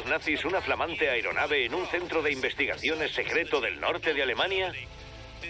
los 0.00 0.08
nazis 0.08 0.44
una 0.46 0.62
flamante 0.62 1.10
aeronave 1.10 1.66
en 1.66 1.74
un 1.74 1.86
centro 1.86 2.22
de 2.22 2.32
investigaciones 2.32 3.12
secreto 3.12 3.60
del 3.60 3.78
norte 3.80 4.14
de 4.14 4.22
Alemania? 4.22 4.72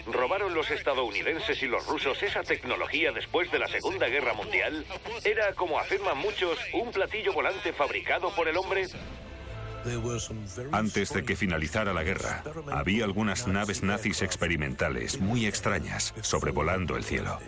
¿Robaron 0.05 0.53
los 0.53 0.69
estadounidenses 0.71 1.61
y 1.63 1.67
los 1.67 1.85
rusos 1.87 2.21
esa 2.21 2.43
tecnología 2.43 3.13
después 3.13 3.49
de 3.49 3.59
la 3.59 3.67
Segunda 3.67 4.07
Guerra 4.07 4.33
Mundial? 4.33 4.85
¿Era, 5.23 5.53
como 5.53 5.79
afirman 5.79 6.17
muchos, 6.17 6.59
un 6.73 6.91
platillo 6.91 7.31
volante 7.31 7.71
fabricado 7.71 8.33
por 8.35 8.49
el 8.49 8.57
hombre? 8.57 8.87
Antes 10.73 11.13
de 11.13 11.23
que 11.23 11.35
finalizara 11.37 11.93
la 11.93 12.03
guerra, 12.03 12.43
había 12.71 13.05
algunas 13.05 13.47
naves 13.47 13.83
nazis 13.83 14.21
experimentales 14.21 15.19
muy 15.21 15.45
extrañas 15.45 16.13
sobrevolando 16.21 16.97
el 16.97 17.05
cielo. 17.05 17.39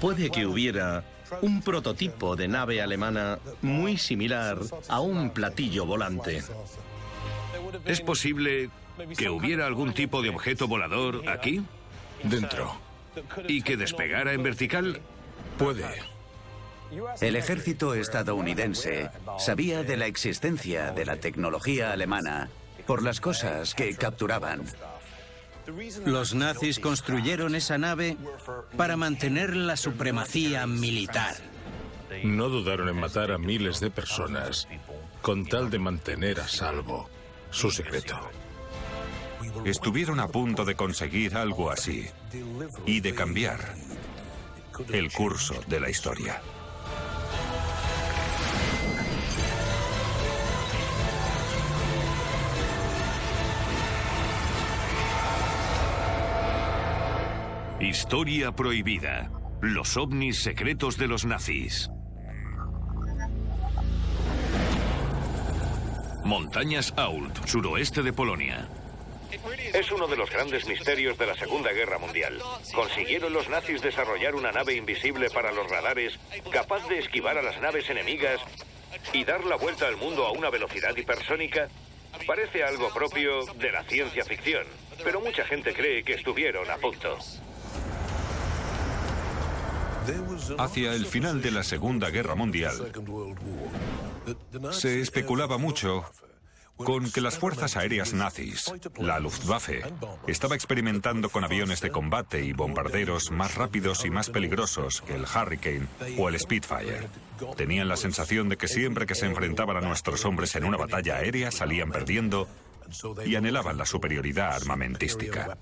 Puede 0.00 0.30
que 0.30 0.46
hubiera 0.46 1.04
un 1.42 1.62
prototipo 1.62 2.36
de 2.36 2.48
nave 2.48 2.82
alemana 2.82 3.38
muy 3.62 3.96
similar 3.98 4.58
a 4.88 5.00
un 5.00 5.30
platillo 5.30 5.86
volante. 5.86 6.42
¿Es 7.84 8.00
posible 8.00 8.70
que 9.16 9.28
hubiera 9.28 9.66
algún 9.66 9.92
tipo 9.92 10.22
de 10.22 10.30
objeto 10.30 10.68
volador 10.68 11.28
aquí? 11.28 11.62
Dentro. 12.22 12.76
¿Y 13.48 13.62
que 13.62 13.76
despegara 13.76 14.32
en 14.32 14.42
vertical? 14.42 15.00
Puede. 15.58 15.86
El 17.20 17.36
ejército 17.36 17.94
estadounidense 17.94 19.10
sabía 19.38 19.82
de 19.82 19.96
la 19.96 20.06
existencia 20.06 20.92
de 20.92 21.04
la 21.04 21.16
tecnología 21.16 21.92
alemana 21.92 22.48
por 22.86 23.02
las 23.02 23.20
cosas 23.20 23.74
que 23.74 23.94
capturaban. 23.96 24.62
Los 26.04 26.34
nazis 26.34 26.78
construyeron 26.78 27.54
esa 27.54 27.78
nave 27.78 28.16
para 28.76 28.96
mantener 28.96 29.56
la 29.56 29.76
supremacía 29.76 30.66
militar. 30.66 31.34
No 32.24 32.48
dudaron 32.48 32.88
en 32.88 32.96
matar 32.96 33.32
a 33.32 33.38
miles 33.38 33.80
de 33.80 33.90
personas 33.90 34.68
con 35.22 35.44
tal 35.46 35.70
de 35.70 35.78
mantener 35.78 36.40
a 36.40 36.48
salvo 36.48 37.08
su 37.50 37.70
secreto. 37.70 38.18
Estuvieron 39.64 40.20
a 40.20 40.28
punto 40.28 40.64
de 40.64 40.76
conseguir 40.76 41.36
algo 41.36 41.70
así 41.70 42.06
y 42.84 43.00
de 43.00 43.14
cambiar 43.14 43.74
el 44.92 45.10
curso 45.10 45.54
de 45.66 45.80
la 45.80 45.90
historia. 45.90 46.40
Historia 57.86 58.50
prohibida. 58.50 59.30
Los 59.62 59.96
ovnis 59.96 60.42
secretos 60.42 60.98
de 60.98 61.06
los 61.06 61.24
nazis. 61.24 61.88
Montañas 66.24 66.92
Ault, 66.96 67.46
suroeste 67.46 68.02
de 68.02 68.12
Polonia. 68.12 68.68
Es 69.72 69.92
uno 69.92 70.08
de 70.08 70.16
los 70.16 70.28
grandes 70.30 70.66
misterios 70.66 71.16
de 71.16 71.26
la 71.26 71.36
Segunda 71.36 71.70
Guerra 71.70 71.98
Mundial. 71.98 72.42
¿Consiguieron 72.74 73.32
los 73.32 73.48
nazis 73.48 73.80
desarrollar 73.82 74.34
una 74.34 74.50
nave 74.50 74.74
invisible 74.74 75.30
para 75.30 75.52
los 75.52 75.70
radares, 75.70 76.18
capaz 76.50 76.88
de 76.88 76.98
esquivar 76.98 77.38
a 77.38 77.42
las 77.42 77.60
naves 77.60 77.88
enemigas 77.88 78.40
y 79.12 79.22
dar 79.22 79.44
la 79.44 79.54
vuelta 79.54 79.86
al 79.86 79.96
mundo 79.96 80.26
a 80.26 80.32
una 80.32 80.50
velocidad 80.50 80.96
hipersónica? 80.96 81.68
Parece 82.26 82.64
algo 82.64 82.92
propio 82.92 83.46
de 83.54 83.70
la 83.70 83.84
ciencia 83.84 84.24
ficción, 84.24 84.66
pero 85.04 85.20
mucha 85.20 85.44
gente 85.44 85.72
cree 85.72 86.02
que 86.02 86.14
estuvieron 86.14 86.68
a 86.68 86.78
punto. 86.78 87.16
Hacia 90.58 90.92
el 90.92 91.06
final 91.06 91.42
de 91.42 91.50
la 91.50 91.62
Segunda 91.62 92.10
Guerra 92.10 92.34
Mundial, 92.34 92.92
se 94.70 95.00
especulaba 95.00 95.58
mucho 95.58 96.04
con 96.76 97.10
que 97.10 97.20
las 97.20 97.38
fuerzas 97.38 97.76
aéreas 97.76 98.12
nazis, 98.12 98.72
la 98.98 99.18
Luftwaffe, 99.18 99.82
estaba 100.26 100.54
experimentando 100.54 101.30
con 101.30 101.42
aviones 101.42 101.80
de 101.80 101.90
combate 101.90 102.44
y 102.44 102.52
bombarderos 102.52 103.30
más 103.30 103.54
rápidos 103.54 104.04
y 104.04 104.10
más 104.10 104.28
peligrosos 104.28 105.00
que 105.00 105.14
el 105.14 105.24
Hurricane 105.24 105.86
o 106.18 106.28
el 106.28 106.38
Spitfire. 106.38 107.08
Tenían 107.56 107.88
la 107.88 107.96
sensación 107.96 108.48
de 108.48 108.58
que 108.58 108.68
siempre 108.68 109.06
que 109.06 109.14
se 109.14 109.26
enfrentaban 109.26 109.78
a 109.78 109.80
nuestros 109.80 110.24
hombres 110.24 110.54
en 110.54 110.64
una 110.64 110.76
batalla 110.76 111.16
aérea 111.16 111.50
salían 111.50 111.90
perdiendo 111.90 112.46
y 113.24 113.34
anhelaban 113.34 113.78
la 113.78 113.86
superioridad 113.86 114.54
armamentística. 114.54 115.56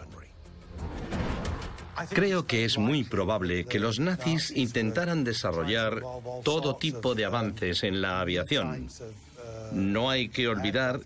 Creo 2.10 2.46
que 2.46 2.64
es 2.64 2.78
muy 2.78 3.04
probable 3.04 3.64
que 3.64 3.78
los 3.78 4.00
nazis 4.00 4.50
intentaran 4.50 5.24
desarrollar 5.24 6.02
todo 6.42 6.76
tipo 6.76 7.14
de 7.14 7.24
avances 7.24 7.84
en 7.84 8.00
la 8.02 8.20
aviación. 8.20 8.88
No 9.72 10.10
hay 10.10 10.28
que 10.28 10.48
olvidar 10.48 11.00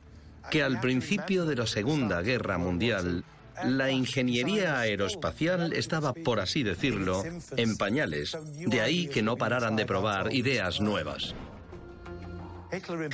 que 0.50 0.62
al 0.62 0.80
principio 0.80 1.44
de 1.44 1.56
la 1.56 1.66
Segunda 1.66 2.22
Guerra 2.22 2.58
Mundial, 2.58 3.24
la 3.64 3.90
ingeniería 3.90 4.78
aeroespacial 4.78 5.72
estaba, 5.72 6.12
por 6.12 6.40
así 6.40 6.62
decirlo, 6.62 7.24
en 7.56 7.76
pañales. 7.76 8.36
De 8.66 8.80
ahí 8.80 9.08
que 9.08 9.22
no 9.22 9.36
pararan 9.36 9.76
de 9.76 9.86
probar 9.86 10.32
ideas 10.32 10.80
nuevas. 10.80 11.34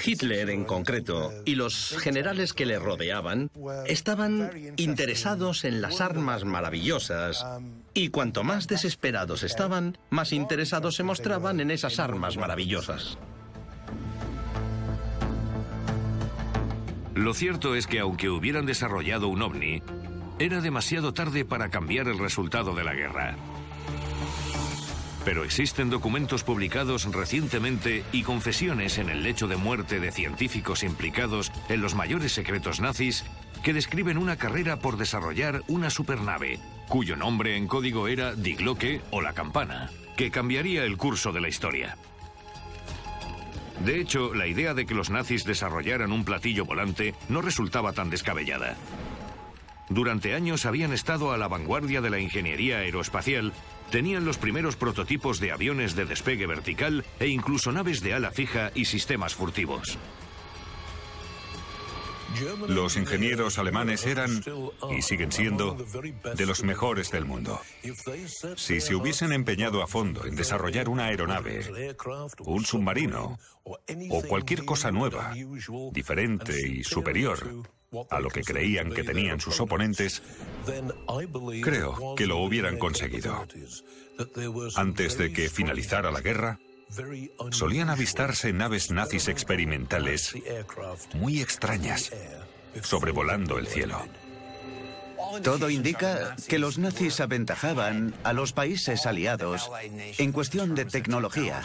Hitler 0.05 0.51
en 0.51 0.65
concreto 0.65 1.33
y 1.45 1.55
los 1.55 1.97
generales 1.99 2.53
que 2.53 2.67
le 2.67 2.79
rodeaban 2.79 3.51
estaban 3.87 4.51
interesados 4.77 5.65
en 5.65 5.81
las 5.81 6.01
armas 6.01 6.45
maravillosas 6.45 7.45
y 7.93 8.09
cuanto 8.09 8.43
más 8.43 8.67
desesperados 8.67 9.43
estaban, 9.43 9.99
más 10.11 10.33
interesados 10.33 10.97
se 10.97 11.03
mostraban 11.03 11.61
en 11.61 11.71
esas 11.71 11.99
armas 11.99 12.37
maravillosas. 12.37 13.19
Lo 17.15 17.33
cierto 17.33 17.77
es 17.77 17.87
que 17.87 18.01
aunque 18.01 18.29
hubieran 18.29 18.67
desarrollado 18.67 19.29
un 19.29 19.43
ovni, 19.43 19.83
era 20.41 20.61
demasiado 20.61 21.15
tarde 21.15 21.45
para 21.45 21.71
cambiar 21.71 22.09
el 22.09 22.19
resultado 22.19 22.75
de 22.75 22.83
la 22.83 22.95
guerra. 22.95 23.37
Pero 25.25 25.45
existen 25.45 25.89
documentos 25.89 26.45
publicados 26.45 27.05
recientemente 27.11 28.05
y 28.13 28.23
confesiones 28.23 28.99
en 28.99 29.09
el 29.09 29.23
lecho 29.23 29.49
de 29.49 29.57
muerte 29.57 29.99
de 29.99 30.13
científicos 30.13 30.83
implicados 30.83 31.51
en 31.69 31.81
los 31.81 31.95
mayores 31.95 32.33
secretos 32.33 32.81
nazis 32.81 33.25
que 33.63 33.73
describen 33.73 34.19
una 34.19 34.37
carrera 34.37 34.79
por 34.79 34.99
desarrollar 34.99 35.63
una 35.69 35.89
supernave, 35.89 36.59
cuyo 36.89 37.17
nombre 37.17 37.57
en 37.57 37.67
código 37.67 38.09
era 38.09 38.35
Die 38.35 38.55
Glocke 38.55 39.01
o 39.11 39.23
la 39.23 39.33
campana, 39.33 39.91
que 40.17 40.31
cambiaría 40.31 40.85
el 40.85 40.99
curso 40.99 41.33
de 41.33 41.41
la 41.41 41.49
historia. 41.49 41.97
De 43.85 44.01
hecho, 44.01 44.35
la 44.35 44.47
idea 44.47 44.75
de 44.75 44.85
que 44.85 44.95
los 44.95 45.11
nazis 45.11 45.45
desarrollaran 45.45 46.13
un 46.13 46.25
platillo 46.25 46.67
volante 46.67 47.15
no 47.29 47.41
resultaba 47.41 47.93
tan 47.93 48.11
descabellada. 48.11 48.77
Durante 49.89 50.35
años 50.35 50.65
habían 50.65 50.93
estado 50.93 51.33
a 51.33 51.39
la 51.39 51.49
vanguardia 51.49 52.01
de 52.01 52.11
la 52.11 52.19
ingeniería 52.19 52.79
aeroespacial 52.79 53.53
tenían 53.91 54.25
los 54.25 54.39
primeros 54.39 54.77
prototipos 54.77 55.41
de 55.41 55.53
aviones 55.53 55.95
de 55.95 56.05
despegue 56.05 56.47
vertical 56.47 57.05
e 57.19 57.29
incluso 57.29 57.73
naves 57.73 58.01
de 58.01 58.15
ala 58.15 58.31
fija 58.31 58.71
y 58.75 58.87
sistemas 58.87 59.35
furtivos. 59.35 59.99
Los 62.69 62.97
ingenieros 62.97 63.59
alemanes 63.59 64.07
eran, 64.07 64.43
y 64.91 65.03
siguen 65.03 65.31
siendo, 65.31 65.77
de 66.37 66.47
los 66.47 66.65
mejores 66.65 67.11
del 67.11 67.25
mundo. 67.25 67.61
Si 68.57 68.81
se 68.81 68.95
hubiesen 68.95 69.33
empeñado 69.33 69.83
a 69.83 69.87
fondo 69.87 70.27
en 70.27 70.35
desarrollar 70.35 70.89
una 70.89 71.05
aeronave, 71.07 71.95
un 72.41 72.65
submarino 72.65 73.39
o 73.65 74.23
cualquier 74.23 74.65
cosa 74.65 74.91
nueva, 74.91 75.33
diferente 75.93 76.69
y 76.69 76.83
superior 76.83 77.65
a 78.11 78.21
lo 78.21 78.31
que 78.31 78.43
creían 78.43 78.93
que 78.93 79.05
tenían 79.05 79.41
sus 79.41 79.61
oponentes, 79.61 80.23
creo 81.63 82.15
que 82.17 82.27
lo 82.27 82.39
hubieran 82.39 82.79
conseguido. 82.79 83.47
Antes 84.77 85.19
de 85.19 85.33
que 85.33 85.49
finalizara 85.49 86.11
la 86.11 86.21
guerra, 86.21 86.59
solían 87.51 87.91
avistarse 87.91 88.53
naves 88.53 88.91
nazis 88.91 89.29
experimentales 89.29 90.35
muy 91.15 91.41
extrañas 91.41 92.13
sobrevolando 92.83 93.59
el 93.59 93.67
cielo. 93.67 94.05
Todo 95.43 95.71
indica 95.71 96.37
que 96.49 96.59
los 96.59 96.79
nazis 96.79 97.21
aventajaban 97.21 98.15
a 98.25 98.33
los 98.33 98.53
países 98.53 99.07
aliados 99.07 99.71
en 100.19 100.33
cuestión 100.33 100.75
de 100.75 100.85
tecnología. 100.85 101.63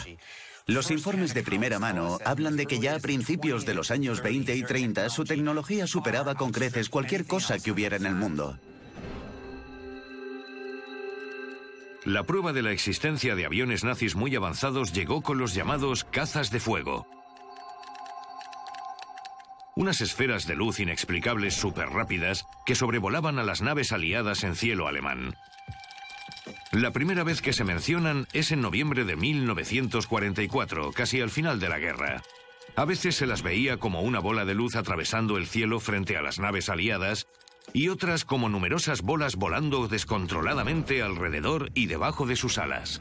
Los 0.70 0.92
informes 0.92 1.34
de 1.34 1.42
primera 1.42 1.80
mano 1.80 2.18
hablan 2.24 2.56
de 2.56 2.64
que 2.66 2.78
ya 2.78 2.94
a 2.94 3.00
principios 3.00 3.66
de 3.66 3.74
los 3.74 3.90
años 3.90 4.22
20 4.22 4.54
y 4.54 4.62
30 4.62 5.08
su 5.08 5.24
tecnología 5.24 5.88
superaba 5.88 6.36
con 6.36 6.52
creces 6.52 6.88
cualquier 6.88 7.26
cosa 7.26 7.58
que 7.58 7.72
hubiera 7.72 7.96
en 7.96 8.06
el 8.06 8.14
mundo. 8.14 8.56
La 12.04 12.22
prueba 12.22 12.52
de 12.52 12.62
la 12.62 12.70
existencia 12.70 13.34
de 13.34 13.46
aviones 13.46 13.82
nazis 13.82 14.14
muy 14.14 14.36
avanzados 14.36 14.92
llegó 14.92 15.22
con 15.22 15.38
los 15.38 15.54
llamados 15.54 16.04
cazas 16.04 16.52
de 16.52 16.60
fuego. 16.60 17.04
Unas 19.74 20.00
esferas 20.00 20.46
de 20.46 20.54
luz 20.54 20.78
inexplicables 20.78 21.60
rápidas 21.90 22.46
que 22.64 22.76
sobrevolaban 22.76 23.40
a 23.40 23.42
las 23.42 23.60
naves 23.60 23.90
aliadas 23.90 24.44
en 24.44 24.54
cielo 24.54 24.86
alemán. 24.86 25.34
La 26.72 26.92
primera 26.92 27.24
vez 27.24 27.42
que 27.42 27.52
se 27.52 27.64
mencionan 27.64 28.26
es 28.32 28.52
en 28.52 28.60
noviembre 28.60 29.04
de 29.04 29.16
1944, 29.16 30.92
casi 30.92 31.20
al 31.20 31.30
final 31.30 31.60
de 31.60 31.68
la 31.68 31.78
guerra. 31.78 32.22
A 32.76 32.84
veces 32.84 33.16
se 33.16 33.26
las 33.26 33.42
veía 33.42 33.76
como 33.78 34.02
una 34.02 34.20
bola 34.20 34.44
de 34.44 34.54
luz 34.54 34.76
atravesando 34.76 35.36
el 35.36 35.46
cielo 35.46 35.80
frente 35.80 36.16
a 36.16 36.22
las 36.22 36.38
naves 36.38 36.68
aliadas 36.68 37.26
y 37.72 37.88
otras 37.88 38.24
como 38.24 38.48
numerosas 38.48 39.02
bolas 39.02 39.36
volando 39.36 39.88
descontroladamente 39.88 41.02
alrededor 41.02 41.70
y 41.74 41.86
debajo 41.86 42.26
de 42.26 42.36
sus 42.36 42.58
alas. 42.58 43.00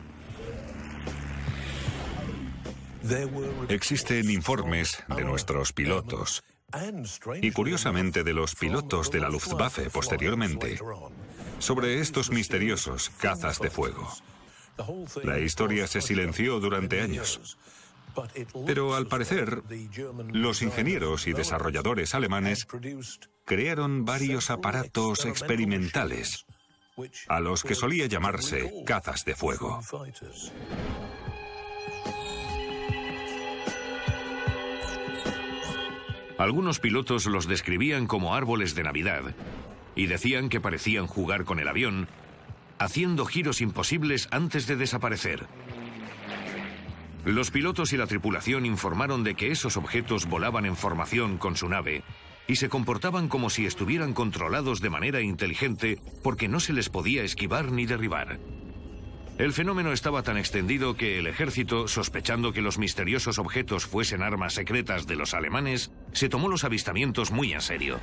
Existen 3.69 4.29
informes 4.29 5.03
de 5.15 5.23
nuestros 5.23 5.73
pilotos 5.73 6.43
y 7.41 7.51
curiosamente 7.51 8.23
de 8.23 8.33
los 8.33 8.55
pilotos 8.55 9.09
de 9.09 9.19
la 9.19 9.29
Luftwaffe 9.29 9.89
posteriormente 9.89 10.79
sobre 11.59 11.99
estos 11.99 12.31
misteriosos 12.31 13.09
cazas 13.19 13.59
de 13.59 13.69
fuego. 13.69 14.11
La 15.23 15.39
historia 15.39 15.87
se 15.87 16.01
silenció 16.01 16.59
durante 16.59 17.01
años. 17.01 17.57
Pero 18.65 18.95
al 18.95 19.07
parecer, 19.07 19.61
los 20.31 20.61
ingenieros 20.61 21.27
y 21.27 21.33
desarrolladores 21.33 22.15
alemanes 22.15 22.67
crearon 23.45 24.03
varios 24.05 24.49
aparatos 24.49 25.25
experimentales, 25.25 26.45
a 27.27 27.39
los 27.39 27.63
que 27.63 27.75
solía 27.75 28.07
llamarse 28.07 28.73
cazas 28.85 29.23
de 29.25 29.35
fuego. 29.35 29.79
Algunos 36.37 36.79
pilotos 36.79 37.25
los 37.25 37.47
describían 37.47 38.07
como 38.07 38.33
árboles 38.33 38.73
de 38.73 38.83
Navidad 38.83 39.35
y 39.99 40.07
decían 40.07 40.47
que 40.47 40.61
parecían 40.61 41.07
jugar 41.07 41.43
con 41.43 41.59
el 41.59 41.67
avión, 41.67 42.07
haciendo 42.77 43.25
giros 43.25 43.59
imposibles 43.59 44.29
antes 44.31 44.65
de 44.65 44.77
desaparecer. 44.77 45.45
Los 47.25 47.51
pilotos 47.51 47.91
y 47.91 47.97
la 47.97 48.07
tripulación 48.07 48.65
informaron 48.65 49.25
de 49.25 49.35
que 49.35 49.51
esos 49.51 49.75
objetos 49.75 50.25
volaban 50.25 50.65
en 50.65 50.77
formación 50.77 51.37
con 51.37 51.57
su 51.57 51.67
nave 51.67 52.03
y 52.47 52.55
se 52.55 52.69
comportaban 52.69 53.27
como 53.27 53.49
si 53.49 53.65
estuvieran 53.65 54.13
controlados 54.13 54.79
de 54.79 54.89
manera 54.89 55.19
inteligente 55.19 55.99
porque 56.23 56.47
no 56.47 56.61
se 56.61 56.71
les 56.71 56.87
podía 56.87 57.23
esquivar 57.23 57.73
ni 57.73 57.85
derribar. 57.85 58.39
El 59.37 59.51
fenómeno 59.51 59.91
estaba 59.91 60.23
tan 60.23 60.37
extendido 60.37 60.95
que 60.95 61.19
el 61.19 61.27
ejército, 61.27 61.89
sospechando 61.89 62.53
que 62.53 62.61
los 62.61 62.77
misteriosos 62.77 63.37
objetos 63.37 63.85
fuesen 63.85 64.23
armas 64.23 64.53
secretas 64.53 65.07
de 65.07 65.17
los 65.17 65.33
alemanes, 65.33 65.91
se 66.13 66.29
tomó 66.29 66.47
los 66.47 66.63
avistamientos 66.63 67.31
muy 67.31 67.51
en 67.51 67.59
serio. 67.61 67.99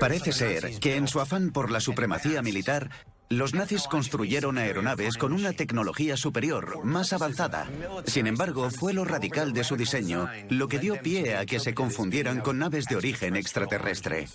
Parece 0.00 0.32
ser 0.32 0.78
que 0.80 0.96
en 0.96 1.08
su 1.08 1.20
afán 1.20 1.50
por 1.50 1.70
la 1.70 1.80
supremacía 1.80 2.42
militar, 2.42 2.90
los 3.30 3.52
nazis 3.52 3.86
construyeron 3.86 4.56
aeronaves 4.56 5.18
con 5.18 5.32
una 5.32 5.52
tecnología 5.52 6.16
superior, 6.16 6.84
más 6.84 7.12
avanzada. 7.12 7.68
Sin 8.06 8.26
embargo, 8.26 8.70
fue 8.70 8.94
lo 8.94 9.04
radical 9.04 9.52
de 9.52 9.64
su 9.64 9.76
diseño 9.76 10.28
lo 10.48 10.68
que 10.68 10.78
dio 10.78 11.00
pie 11.02 11.36
a 11.36 11.44
que 11.44 11.60
se 11.60 11.74
confundieran 11.74 12.40
con 12.40 12.58
naves 12.58 12.86
de 12.86 12.96
origen 12.96 13.36
extraterrestre. 13.36 14.28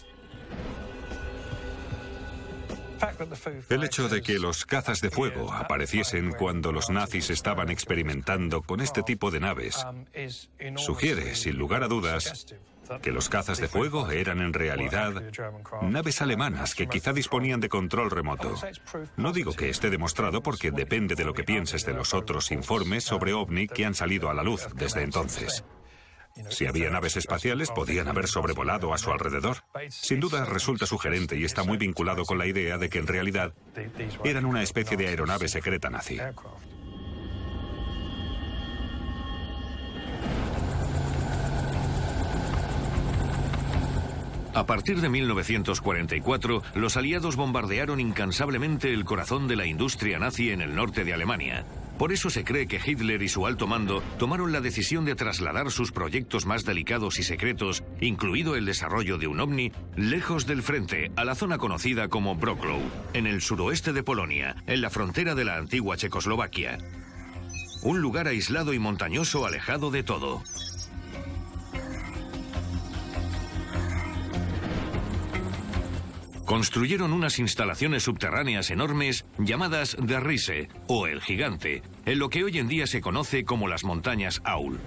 El 3.69 3.83
hecho 3.83 4.09
de 4.09 4.21
que 4.21 4.39
los 4.39 4.65
cazas 4.65 5.01
de 5.01 5.09
fuego 5.09 5.51
apareciesen 5.53 6.31
cuando 6.31 6.71
los 6.71 6.89
nazis 6.89 7.29
estaban 7.29 7.69
experimentando 7.69 8.61
con 8.61 8.81
este 8.81 9.03
tipo 9.03 9.31
de 9.31 9.39
naves 9.39 9.85
sugiere, 10.77 11.35
sin 11.35 11.57
lugar 11.57 11.83
a 11.83 11.87
dudas, 11.87 12.45
que 13.01 13.11
los 13.11 13.29
cazas 13.29 13.59
de 13.59 13.67
fuego 13.67 14.09
eran 14.11 14.39
en 14.41 14.53
realidad 14.53 15.23
naves 15.81 16.21
alemanas 16.21 16.75
que 16.75 16.87
quizá 16.87 17.13
disponían 17.13 17.59
de 17.59 17.69
control 17.69 18.11
remoto. 18.11 18.55
No 19.17 19.31
digo 19.31 19.53
que 19.53 19.69
esté 19.69 19.89
demostrado 19.89 20.43
porque 20.43 20.71
depende 20.71 21.15
de 21.15 21.25
lo 21.25 21.33
que 21.33 21.43
pienses 21.43 21.85
de 21.85 21.93
los 21.93 22.13
otros 22.13 22.51
informes 22.51 23.03
sobre 23.03 23.33
OVNI 23.33 23.67
que 23.67 23.85
han 23.85 23.95
salido 23.95 24.29
a 24.29 24.33
la 24.33 24.43
luz 24.43 24.67
desde 24.75 25.03
entonces. 25.03 25.63
Si 26.49 26.65
había 26.65 26.89
naves 26.89 27.17
espaciales, 27.17 27.69
podían 27.69 28.07
haber 28.07 28.27
sobrevolado 28.27 28.93
a 28.93 28.97
su 28.97 29.11
alrededor. 29.11 29.57
Sin 29.89 30.19
duda 30.19 30.45
resulta 30.45 30.85
sugerente 30.85 31.37
y 31.37 31.43
está 31.43 31.63
muy 31.63 31.77
vinculado 31.77 32.25
con 32.25 32.37
la 32.37 32.47
idea 32.47 32.77
de 32.77 32.89
que 32.89 32.99
en 32.99 33.07
realidad 33.07 33.53
eran 34.23 34.45
una 34.45 34.63
especie 34.63 34.97
de 34.97 35.07
aeronave 35.07 35.47
secreta 35.47 35.89
nazi. 35.89 36.19
A 44.55 44.65
partir 44.67 45.01
de 45.01 45.09
1944, 45.09 46.61
los 46.75 46.95
aliados 46.95 47.35
bombardearon 47.35 47.99
incansablemente 47.99 48.93
el 48.93 49.03
corazón 49.03 49.47
de 49.47 49.55
la 49.55 49.65
industria 49.65 50.19
nazi 50.19 50.51
en 50.51 50.61
el 50.61 50.75
norte 50.75 51.03
de 51.03 51.13
Alemania. 51.13 51.65
Por 51.97 52.11
eso 52.11 52.29
se 52.29 52.43
cree 52.43 52.67
que 52.67 52.81
Hitler 52.83 53.21
y 53.21 53.29
su 53.29 53.45
alto 53.45 53.67
mando 53.67 54.01
tomaron 54.17 54.51
la 54.51 54.61
decisión 54.61 55.05
de 55.05 55.15
trasladar 55.15 55.71
sus 55.71 55.91
proyectos 55.91 56.45
más 56.45 56.65
delicados 56.65 57.19
y 57.19 57.23
secretos, 57.23 57.83
incluido 58.01 58.55
el 58.55 58.65
desarrollo 58.65 59.17
de 59.17 59.27
un 59.27 59.39
ovni, 59.39 59.71
lejos 59.95 60.45
del 60.45 60.63
frente, 60.63 61.11
a 61.15 61.23
la 61.23 61.35
zona 61.35 61.57
conocida 61.57 62.07
como 62.07 62.35
Brocklow, 62.35 62.81
en 63.13 63.27
el 63.27 63.41
suroeste 63.41 63.93
de 63.93 64.03
Polonia, 64.03 64.55
en 64.67 64.81
la 64.81 64.89
frontera 64.89 65.35
de 65.35 65.45
la 65.45 65.57
antigua 65.57 65.95
Checoslovaquia. 65.97 66.79
Un 67.83 68.01
lugar 68.01 68.27
aislado 68.27 68.73
y 68.73 68.79
montañoso 68.79 69.45
alejado 69.45 69.91
de 69.91 70.03
todo. 70.03 70.41
Construyeron 76.45 77.13
unas 77.13 77.39
instalaciones 77.39 78.03
subterráneas 78.03 78.69
enormes 78.69 79.25
llamadas 79.37 79.95
Derrise 79.99 80.69
o 80.87 81.07
el 81.07 81.21
Gigante, 81.21 81.81
en 82.05 82.19
lo 82.19 82.29
que 82.29 82.43
hoy 82.43 82.57
en 82.57 82.67
día 82.67 82.87
se 82.87 83.01
conoce 83.01 83.43
como 83.43 83.67
las 83.67 83.83
montañas 83.83 84.41
Aul. 84.43 84.79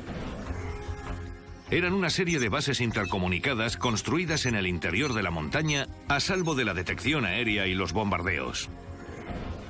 Eran 1.71 1.95
una 1.95 2.11
serie 2.11 2.39
de 2.39 2.49
bases 2.49 2.81
intercomunicadas 2.81 3.77
construidas 3.77 4.47
en 4.47 4.55
el 4.55 4.67
interior 4.67 5.15
de 5.15 5.23
la 5.23 5.33
montaña 5.33 5.89
a 6.09 6.21
salvo 6.21 6.55
de 6.55 6.65
la 6.65 6.75
detección 6.75 7.25
aérea 7.25 7.67
y 7.67 7.75
los 7.75 7.93
bombardeos. 7.93 8.69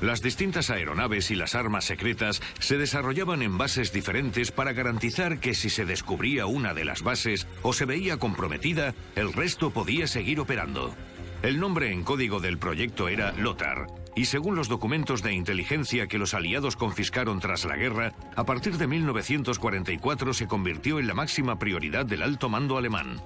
Las 0.03 0.21
distintas 0.21 0.69
aeronaves 0.69 1.31
y 1.31 1.37
las 1.37 1.55
armas 1.55 1.87
secretas 1.87 2.43
se 2.59 2.77
desarrollaban 2.77 3.41
en 3.41 3.57
bases 3.57 3.95
diferentes 3.95 4.53
para 4.53 4.75
garantizar 4.75 5.41
que 5.41 5.55
si 5.55 5.71
se 5.71 5.87
descubría 5.87 6.45
una 6.45 6.75
de 6.75 6.85
las 6.85 7.03
bases 7.03 7.47
o 7.63 7.73
se 7.73 7.87
veía 7.87 8.19
comprometida, 8.19 8.95
el 9.15 9.33
resto 9.33 9.71
podía 9.71 10.07
seguir 10.07 10.39
operando. 10.39 10.95
El 11.43 11.61
nombre 11.61 11.93
en 11.93 12.03
código 12.03 12.41
del 12.41 12.59
proyecto 12.59 13.09
era 13.09 13.33
Lothar, 13.33 13.87
y 14.17 14.25
según 14.25 14.57
los 14.57 14.69
documentos 14.69 15.23
de 15.23 15.35
inteligencia 15.35 16.07
que 16.07 16.19
los 16.19 16.35
aliados 16.35 16.77
confiscaron 16.77 17.39
tras 17.41 17.65
la 17.65 17.77
guerra, 17.77 18.15
a 18.35 18.45
partir 18.45 18.79
de 18.79 18.87
1944 18.87 20.33
se 20.33 20.47
convirtió 20.47 20.99
en 20.99 21.07
la 21.07 21.15
máxima 21.15 21.59
prioridad 21.59 22.07
del 22.07 22.23
alto 22.23 22.49
mando 22.49 22.79
alemán. 22.79 23.21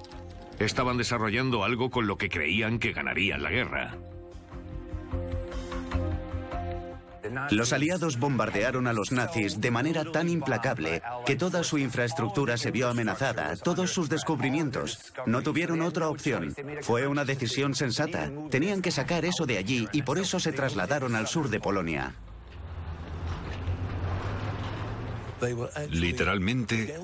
Estaban 0.59 0.97
desarrollando 0.97 1.63
algo 1.63 1.89
con 1.89 2.05
lo 2.05 2.17
que 2.17 2.29
creían 2.29 2.77
que 2.77 2.91
ganarían 2.91 3.41
la 3.41 3.49
guerra. 3.49 3.97
Los 7.49 7.73
aliados 7.73 8.19
bombardearon 8.19 8.87
a 8.87 8.93
los 8.93 9.11
nazis 9.11 9.59
de 9.59 9.71
manera 9.71 10.05
tan 10.05 10.29
implacable 10.29 11.01
que 11.25 11.35
toda 11.35 11.63
su 11.63 11.77
infraestructura 11.77 12.57
se 12.57 12.71
vio 12.71 12.89
amenazada, 12.89 13.55
todos 13.55 13.91
sus 13.91 14.09
descubrimientos. 14.09 15.13
No 15.25 15.41
tuvieron 15.41 15.81
otra 15.81 16.09
opción. 16.09 16.55
Fue 16.81 17.07
una 17.07 17.25
decisión 17.25 17.75
sensata. 17.75 18.31
Tenían 18.49 18.81
que 18.81 18.91
sacar 18.91 19.25
eso 19.25 19.45
de 19.45 19.57
allí 19.57 19.87
y 19.91 20.01
por 20.03 20.19
eso 20.19 20.39
se 20.39 20.51
trasladaron 20.51 21.15
al 21.15 21.27
sur 21.27 21.49
de 21.49 21.59
Polonia. 21.59 22.15
Literalmente, 25.89 26.95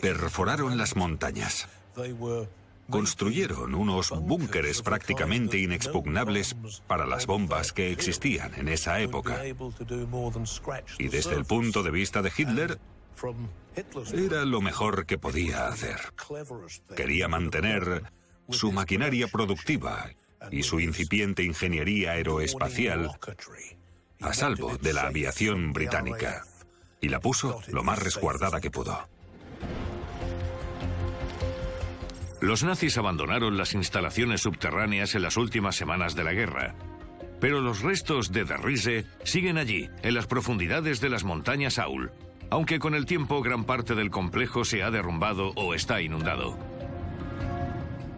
perforaron 0.00 0.78
las 0.78 0.96
montañas. 0.96 1.68
Construyeron 2.92 3.74
unos 3.74 4.10
búnkeres 4.10 4.82
prácticamente 4.82 5.58
inexpugnables 5.58 6.54
para 6.86 7.06
las 7.06 7.26
bombas 7.26 7.72
que 7.72 7.90
existían 7.90 8.54
en 8.54 8.68
esa 8.68 9.00
época. 9.00 9.42
Y 10.98 11.08
desde 11.08 11.34
el 11.34 11.46
punto 11.46 11.82
de 11.82 11.90
vista 11.90 12.20
de 12.20 12.30
Hitler, 12.36 12.78
era 14.12 14.44
lo 14.44 14.60
mejor 14.60 15.06
que 15.06 15.16
podía 15.16 15.68
hacer. 15.68 15.98
Quería 16.94 17.28
mantener 17.28 18.04
su 18.50 18.72
maquinaria 18.72 19.26
productiva 19.26 20.10
y 20.50 20.62
su 20.62 20.78
incipiente 20.78 21.44
ingeniería 21.44 22.12
aeroespacial 22.12 23.10
a 24.20 24.34
salvo 24.34 24.76
de 24.76 24.92
la 24.92 25.06
aviación 25.06 25.72
británica. 25.72 26.44
Y 27.00 27.08
la 27.08 27.20
puso 27.20 27.60
lo 27.68 27.82
más 27.82 27.98
resguardada 27.98 28.60
que 28.60 28.70
pudo. 28.70 29.08
Los 32.42 32.64
nazis 32.64 32.98
abandonaron 32.98 33.56
las 33.56 33.72
instalaciones 33.72 34.40
subterráneas 34.40 35.14
en 35.14 35.22
las 35.22 35.36
últimas 35.36 35.76
semanas 35.76 36.16
de 36.16 36.24
la 36.24 36.32
guerra. 36.32 36.74
Pero 37.40 37.60
los 37.60 37.82
restos 37.82 38.32
de 38.32 38.44
Derrise 38.44 39.06
siguen 39.22 39.58
allí, 39.58 39.88
en 40.02 40.14
las 40.14 40.26
profundidades 40.26 41.00
de 41.00 41.08
las 41.08 41.22
montañas 41.22 41.78
Aul, 41.78 42.10
aunque 42.50 42.80
con 42.80 42.96
el 42.96 43.06
tiempo 43.06 43.42
gran 43.42 43.62
parte 43.62 43.94
del 43.94 44.10
complejo 44.10 44.64
se 44.64 44.82
ha 44.82 44.90
derrumbado 44.90 45.52
o 45.54 45.72
está 45.72 46.02
inundado. 46.02 46.58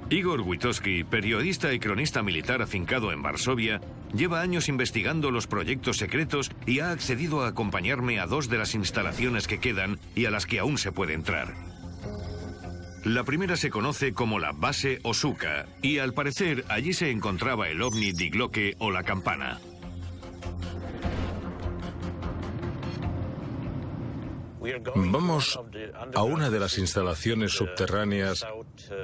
Igor 0.09 0.41
Witowski, 0.41 1.05
periodista 1.05 1.75
y 1.75 1.79
cronista 1.79 2.23
militar 2.23 2.63
afincado 2.63 3.13
en 3.13 3.23
Varsovia, 3.23 3.83
Lleva 4.15 4.41
años 4.41 4.69
investigando 4.69 5.33
los 5.33 5.49
proyectos 5.49 5.97
secretos 5.97 6.53
y 6.67 6.79
ha 6.79 6.93
accedido 6.93 7.43
a 7.43 7.49
acompañarme 7.49 8.21
a 8.21 8.27
dos 8.27 8.49
de 8.49 8.59
las 8.59 8.77
instalaciones 8.77 9.49
que 9.49 9.59
quedan 9.59 9.99
y 10.15 10.27
a 10.27 10.31
las 10.31 10.47
que 10.47 10.61
aún 10.61 10.79
se 10.79 10.93
puede 10.93 11.15
entrar. 11.15 11.74
La 13.05 13.23
primera 13.23 13.57
se 13.57 13.69
conoce 13.69 14.15
como 14.15 14.39
la 14.39 14.53
base 14.53 14.99
Osuka 15.03 15.67
y 15.83 15.99
al 15.99 16.15
parecer 16.15 16.65
allí 16.69 16.95
se 16.95 17.11
encontraba 17.11 17.69
el 17.69 17.83
ovni 17.83 18.13
Digloque 18.13 18.77
o 18.79 18.91
la 18.91 19.03
campana. 19.03 19.61
Vamos 24.97 25.61
a 26.15 26.23
una 26.23 26.49
de 26.49 26.59
las 26.59 26.79
instalaciones 26.79 27.53
subterráneas 27.53 28.47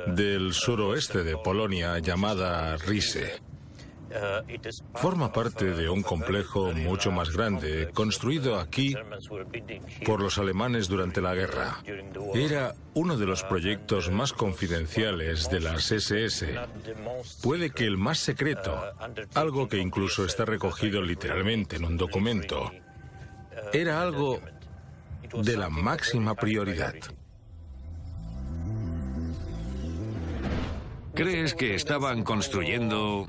del 0.07 0.54
suroeste 0.54 1.23
de 1.23 1.37
Polonia 1.37 1.99
llamada 1.99 2.78
Rise. 2.78 3.42
Forma 4.95 5.33
parte 5.33 5.67
de 5.67 5.88
un 5.88 6.02
complejo 6.02 6.73
mucho 6.73 7.12
más 7.12 7.31
grande, 7.31 7.90
construido 7.95 8.59
aquí 8.59 8.95
por 10.05 10.21
los 10.21 10.38
alemanes 10.38 10.88
durante 10.88 11.21
la 11.21 11.35
guerra. 11.35 11.79
Era 12.35 12.75
uno 12.95 13.17
de 13.17 13.26
los 13.26 13.45
proyectos 13.45 14.11
más 14.11 14.33
confidenciales 14.33 15.49
de 15.49 15.61
las 15.61 15.93
SS. 15.93 16.59
Puede 17.43 17.71
que 17.71 17.85
el 17.85 17.97
más 17.99 18.19
secreto, 18.19 18.83
algo 19.35 19.69
que 19.69 19.79
incluso 19.79 20.25
está 20.25 20.45
recogido 20.45 21.02
literalmente 21.02 21.76
en 21.76 21.85
un 21.85 21.97
documento. 21.97 22.73
Era 23.73 24.02
algo 24.02 24.40
de 25.33 25.57
la 25.57 25.69
máxima 25.69 26.35
prioridad. 26.35 26.95
¿Crees 31.14 31.55
que 31.55 31.75
estaban 31.75 32.25
construyendo 32.25 33.29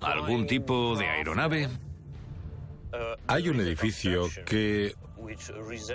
algún 0.00 0.46
tipo 0.46 0.96
de 0.96 1.06
aeronave? 1.06 1.68
Hay 3.26 3.48
un 3.48 3.60
edificio 3.60 4.28
que 4.46 4.94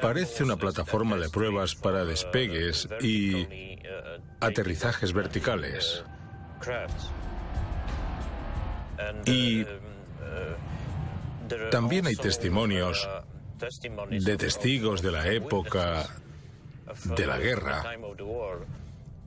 parece 0.01 0.43
una 0.43 0.57
plataforma 0.57 1.17
de 1.17 1.29
pruebas 1.29 1.75
para 1.75 2.05
despegues 2.05 2.87
y 3.01 3.77
aterrizajes 4.39 5.13
verticales. 5.13 6.03
Y 9.25 9.65
también 11.71 12.07
hay 12.07 12.15
testimonios 12.15 13.07
de 14.09 14.37
testigos 14.37 15.01
de 15.01 15.11
la 15.11 15.27
época 15.27 16.05
de 17.05 17.25
la 17.25 17.37
guerra, 17.37 17.83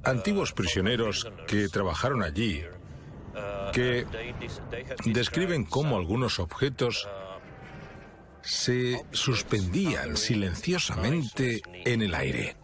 antiguos 0.05 0.53
prisioneros 0.53 1.29
que 1.47 1.69
trabajaron 1.69 2.23
allí, 2.23 2.65
que 3.73 4.07
describen 5.05 5.65
cómo 5.65 5.97
algunos 5.97 6.39
objetos 6.39 7.09
se 8.43 9.05
suspendían 9.11 10.17
silenciosamente 10.17 11.63
en 11.85 12.03
el 12.03 12.15
aire. 12.15 12.57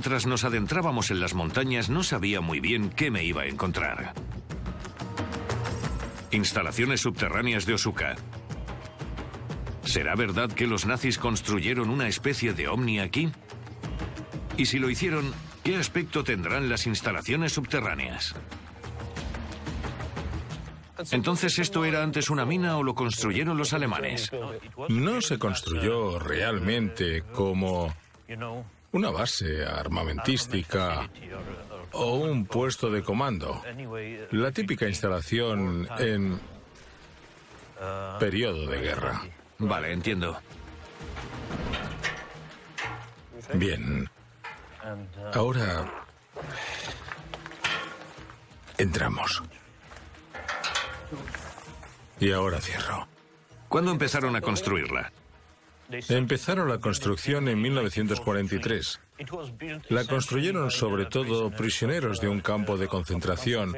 Mientras 0.00 0.24
nos 0.24 0.44
adentrábamos 0.44 1.10
en 1.10 1.20
las 1.20 1.34
montañas 1.34 1.90
no 1.90 2.02
sabía 2.02 2.40
muy 2.40 2.58
bien 2.58 2.88
qué 2.88 3.10
me 3.10 3.22
iba 3.22 3.42
a 3.42 3.46
encontrar. 3.46 4.14
Instalaciones 6.30 7.02
subterráneas 7.02 7.66
de 7.66 7.74
Osuka. 7.74 8.16
¿Será 9.84 10.14
verdad 10.14 10.50
que 10.50 10.66
los 10.66 10.86
nazis 10.86 11.18
construyeron 11.18 11.90
una 11.90 12.08
especie 12.08 12.54
de 12.54 12.66
ovni 12.66 12.98
aquí? 12.98 13.30
Y 14.56 14.64
si 14.64 14.78
lo 14.78 14.88
hicieron, 14.88 15.34
¿qué 15.64 15.76
aspecto 15.76 16.24
tendrán 16.24 16.70
las 16.70 16.86
instalaciones 16.86 17.52
subterráneas? 17.52 18.34
Entonces, 21.10 21.58
¿esto 21.58 21.84
era 21.84 22.02
antes 22.02 22.30
una 22.30 22.46
mina 22.46 22.78
o 22.78 22.82
lo 22.82 22.94
construyeron 22.94 23.58
los 23.58 23.74
alemanes? 23.74 24.32
No 24.88 25.20
se 25.20 25.38
construyó 25.38 26.18
realmente 26.18 27.22
como 27.34 27.94
una 28.92 29.10
base 29.10 29.64
armamentística 29.64 31.08
o 31.92 32.14
un 32.14 32.46
puesto 32.46 32.90
de 32.90 33.02
comando. 33.02 33.62
La 34.32 34.50
típica 34.52 34.88
instalación 34.88 35.88
en 35.98 36.40
periodo 38.18 38.66
de 38.66 38.80
guerra. 38.80 39.22
Vale, 39.58 39.92
entiendo. 39.92 40.38
Bien. 43.54 44.08
Ahora 45.34 46.06
entramos. 48.78 49.42
Y 52.18 52.32
ahora 52.32 52.60
cierro. 52.60 53.08
¿Cuándo 53.68 53.92
empezaron 53.92 54.36
a 54.36 54.40
construirla? 54.40 55.12
Empezaron 56.08 56.68
la 56.68 56.78
construcción 56.78 57.48
en 57.48 57.60
1943. 57.60 59.00
La 59.88 60.04
construyeron 60.04 60.70
sobre 60.70 61.06
todo 61.06 61.50
prisioneros 61.50 62.20
de 62.20 62.28
un 62.28 62.40
campo 62.40 62.76
de 62.76 62.88
concentración 62.88 63.74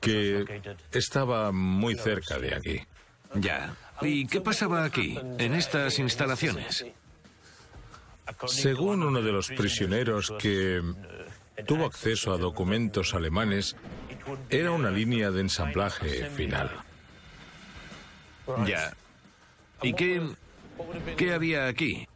que 0.00 0.62
estaba 0.92 1.52
muy 1.52 1.94
cerca 1.96 2.38
de 2.38 2.54
aquí. 2.54 2.80
Ya. 3.34 3.74
¿Y 4.00 4.26
qué 4.26 4.40
pasaba 4.40 4.84
aquí, 4.84 5.18
en 5.38 5.54
estas 5.54 5.98
instalaciones? 5.98 6.84
Según 8.46 9.02
uno 9.02 9.22
de 9.22 9.32
los 9.32 9.48
prisioneros 9.48 10.32
que 10.38 10.82
tuvo 11.66 11.86
acceso 11.86 12.32
a 12.32 12.38
documentos 12.38 13.14
alemanes, 13.14 13.76
era 14.50 14.70
una 14.70 14.90
línea 14.90 15.30
de 15.30 15.40
ensamblaje 15.40 16.30
final. 16.30 16.70
Ya. 18.66 18.94
¿Y 19.82 19.94
qué, 19.94 20.22
¿Qué 21.16 21.32
había 21.32 21.66
aquí? 21.66 22.06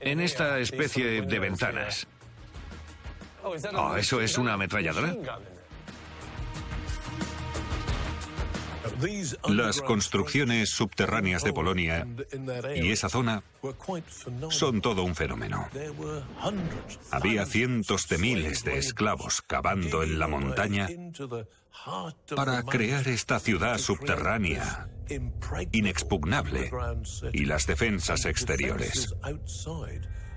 En 0.00 0.20
esta 0.20 0.58
especie 0.58 1.22
de 1.22 1.38
ventanas. 1.38 2.06
Oh, 3.44 3.96
¿eso 3.96 4.20
es 4.20 4.38
una 4.38 4.54
ametralladora? 4.54 5.14
Las 9.48 9.80
construcciones 9.80 10.70
subterráneas 10.70 11.44
de 11.44 11.52
Polonia 11.52 12.06
y 12.74 12.90
esa 12.90 13.08
zona 13.08 13.42
son 14.50 14.80
todo 14.80 15.04
un 15.04 15.14
fenómeno. 15.14 15.68
Había 17.10 17.46
cientos 17.46 18.08
de 18.08 18.18
miles 18.18 18.64
de 18.64 18.78
esclavos 18.78 19.42
cavando 19.42 20.02
en 20.02 20.18
la 20.18 20.28
montaña 20.28 20.88
para 22.34 22.62
crear 22.62 23.08
esta 23.08 23.38
ciudad 23.40 23.78
subterránea 23.78 24.88
inexpugnable 25.72 26.70
y 27.32 27.44
las 27.44 27.66
defensas 27.66 28.24
exteriores. 28.24 29.14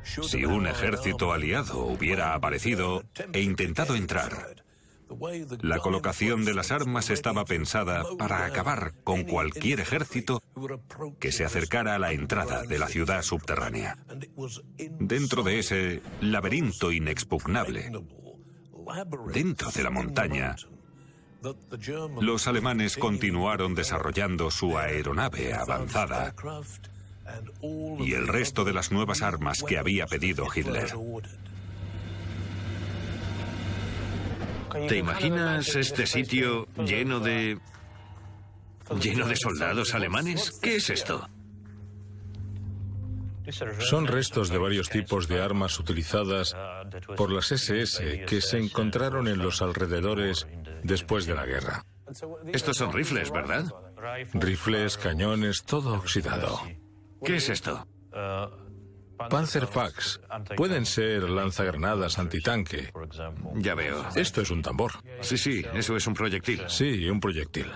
Si 0.03 0.45
un 0.45 0.67
ejército 0.67 1.33
aliado 1.33 1.79
hubiera 1.79 2.33
aparecido 2.33 3.03
e 3.33 3.41
intentado 3.41 3.95
entrar, 3.95 4.64
la 5.61 5.79
colocación 5.79 6.45
de 6.45 6.53
las 6.53 6.71
armas 6.71 7.09
estaba 7.09 7.45
pensada 7.45 8.03
para 8.17 8.45
acabar 8.45 8.93
con 9.03 9.23
cualquier 9.23 9.79
ejército 9.79 10.41
que 11.19 11.31
se 11.31 11.45
acercara 11.45 11.95
a 11.95 11.99
la 11.99 12.11
entrada 12.11 12.63
de 12.63 12.79
la 12.79 12.87
ciudad 12.87 13.21
subterránea. 13.21 13.97
Dentro 14.99 15.43
de 15.43 15.59
ese 15.59 16.01
laberinto 16.21 16.91
inexpugnable, 16.91 17.91
dentro 19.33 19.71
de 19.71 19.83
la 19.83 19.89
montaña, 19.89 20.55
los 22.21 22.47
alemanes 22.47 22.97
continuaron 22.97 23.75
desarrollando 23.75 24.49
su 24.49 24.77
aeronave 24.77 25.53
avanzada 25.53 26.33
y 27.99 28.13
el 28.13 28.27
resto 28.27 28.63
de 28.63 28.73
las 28.73 28.91
nuevas 28.91 29.21
armas 29.21 29.63
que 29.63 29.77
había 29.77 30.05
pedido 30.05 30.45
Hitler. 30.53 30.89
¿Te 34.87 34.97
imaginas 34.97 35.75
este 35.75 36.05
sitio 36.05 36.67
lleno 36.77 37.19
de... 37.19 37.59
lleno 38.99 39.27
de 39.27 39.35
soldados 39.35 39.93
alemanes? 39.93 40.51
¿Qué 40.61 40.75
es 40.77 40.89
esto? 40.89 41.27
Son 43.79 44.07
restos 44.07 44.49
de 44.49 44.57
varios 44.57 44.89
tipos 44.89 45.27
de 45.27 45.41
armas 45.41 45.79
utilizadas 45.79 46.55
por 47.15 47.31
las 47.31 47.51
SS 47.51 48.25
que 48.25 48.41
se 48.41 48.57
encontraron 48.57 49.27
en 49.27 49.39
los 49.39 49.61
alrededores 49.61 50.47
después 50.83 51.25
de 51.25 51.35
la 51.35 51.45
guerra. 51.45 51.85
Estos 52.51 52.77
son 52.77 52.91
rifles, 52.91 53.31
¿verdad? 53.31 53.65
Rifles, 54.33 54.97
cañones, 54.97 55.63
todo 55.63 55.95
oxidado. 55.95 56.61
¿Qué 57.23 57.37
es 57.37 57.49
esto? 57.49 57.87
Panzerfax. 59.17 60.21
Pueden 60.55 60.85
ser 60.85 61.23
lanzagranadas 61.29 62.19
antitanque. 62.19 62.91
Ya 63.55 63.75
veo. 63.75 64.05
Esto 64.15 64.41
es 64.41 64.51
un 64.51 64.61
tambor. 64.61 64.91
Sí, 65.21 65.37
sí, 65.37 65.63
eso 65.73 65.95
es 65.95 66.07
un 66.07 66.13
proyectil. 66.13 66.61
Sí, 66.67 67.07
un 67.09 67.19
proyectil. 67.19 67.71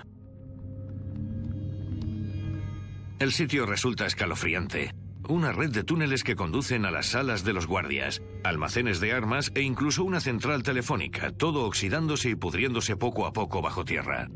El 3.20 3.34
sitio 3.34 3.66
resulta 3.66 4.06
escalofriante. 4.06 4.94
Una 5.28 5.52
red 5.52 5.70
de 5.70 5.84
túneles 5.84 6.24
que 6.24 6.36
conducen 6.36 6.86
a 6.86 6.92
las 6.92 7.08
salas 7.08 7.44
de 7.44 7.54
los 7.54 7.68
guardias, 7.68 8.22
almacenes 8.44 9.00
de 9.00 9.12
armas 9.12 9.52
e 9.54 9.62
incluso 9.62 10.04
una 10.04 10.22
central 10.22 10.64
telefónica, 10.64 11.32
todo 11.32 11.66
oxidándose 11.66 12.30
y 12.30 12.36
pudriéndose 12.36 12.96
poco 12.96 13.28
a 13.28 13.34
poco 13.34 13.62
bajo 13.62 13.86
tierra. 13.86 14.28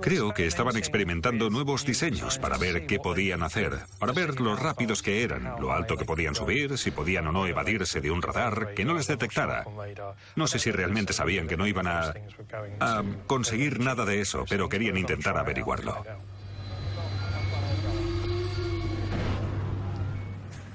Creo 0.00 0.34
que 0.34 0.46
estaban 0.46 0.76
experimentando 0.76 1.50
nuevos 1.50 1.84
diseños 1.84 2.38
para 2.38 2.58
ver 2.58 2.86
qué 2.86 2.98
podían 2.98 3.42
hacer, 3.42 3.78
para 3.98 4.12
ver 4.12 4.40
lo 4.40 4.56
rápidos 4.56 5.02
que 5.02 5.22
eran, 5.22 5.54
lo 5.60 5.72
alto 5.72 5.96
que 5.96 6.04
podían 6.04 6.34
subir, 6.34 6.76
si 6.78 6.90
podían 6.90 7.26
o 7.28 7.32
no 7.32 7.46
evadirse 7.46 8.00
de 8.00 8.10
un 8.10 8.22
radar 8.22 8.74
que 8.74 8.84
no 8.84 8.94
les 8.94 9.06
detectara. 9.06 9.64
No 10.34 10.46
sé 10.46 10.58
si 10.58 10.70
realmente 10.70 11.12
sabían 11.12 11.48
que 11.48 11.56
no 11.56 11.66
iban 11.66 11.86
a, 11.86 12.12
a 12.80 13.02
conseguir 13.26 13.80
nada 13.80 14.04
de 14.04 14.20
eso, 14.20 14.44
pero 14.48 14.68
querían 14.68 14.96
intentar 14.96 15.36
averiguarlo. 15.38 16.04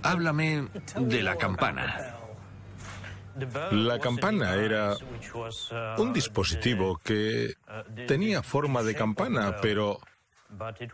Háblame 0.03 0.67
de 0.95 1.21
la 1.21 1.35
campana. 1.35 2.10
La 3.71 3.99
campana 3.99 4.55
era 4.55 4.95
un 5.97 6.13
dispositivo 6.13 6.99
que 7.03 7.55
tenía 8.07 8.43
forma 8.43 8.83
de 8.83 8.95
campana, 8.95 9.57
pero 9.61 9.99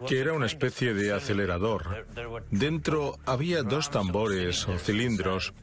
que 0.07 0.19
era 0.19 0.33
una 0.33 0.45
especie 0.45 0.93
de 0.93 1.13
acelerador. 1.13 2.07
Dentro 2.51 3.17
había 3.25 3.63
dos 3.63 3.89
tambores 3.89 4.67
o 4.67 4.77
cilindros 4.77 5.53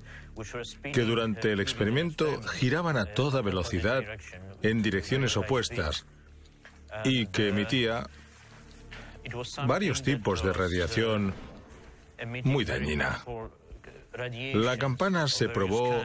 que 0.92 1.02
durante 1.02 1.52
el 1.52 1.60
experimento 1.60 2.42
giraban 2.42 2.96
a 2.96 3.06
toda 3.06 3.40
velocidad 3.40 4.02
en 4.62 4.82
direcciones 4.82 5.36
opuestas 5.36 6.06
y 7.04 7.26
que 7.26 7.48
emitía 7.48 8.08
varios 9.66 10.02
tipos 10.02 10.42
de 10.42 10.52
radiación 10.52 11.34
muy 12.44 12.64
dañina. 12.64 13.24
La 14.54 14.76
campana 14.76 15.28
se 15.28 15.48
probó 15.48 16.04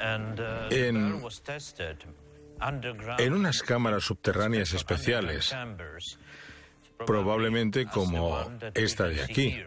en, 0.00 1.22
en 3.18 3.32
unas 3.34 3.62
cámaras 3.62 4.04
subterráneas 4.04 4.72
especiales, 4.72 5.54
probablemente 7.06 7.86
como 7.86 8.50
esta 8.74 9.04
de 9.04 9.22
aquí. 9.22 9.62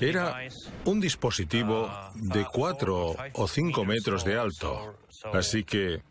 Era 0.00 0.40
un 0.84 1.00
dispositivo 1.00 1.90
de 2.14 2.44
4 2.44 3.16
o 3.34 3.48
5 3.48 3.84
metros 3.84 4.24
de 4.24 4.38
alto, 4.38 4.98
así 5.32 5.64
que 5.64 6.02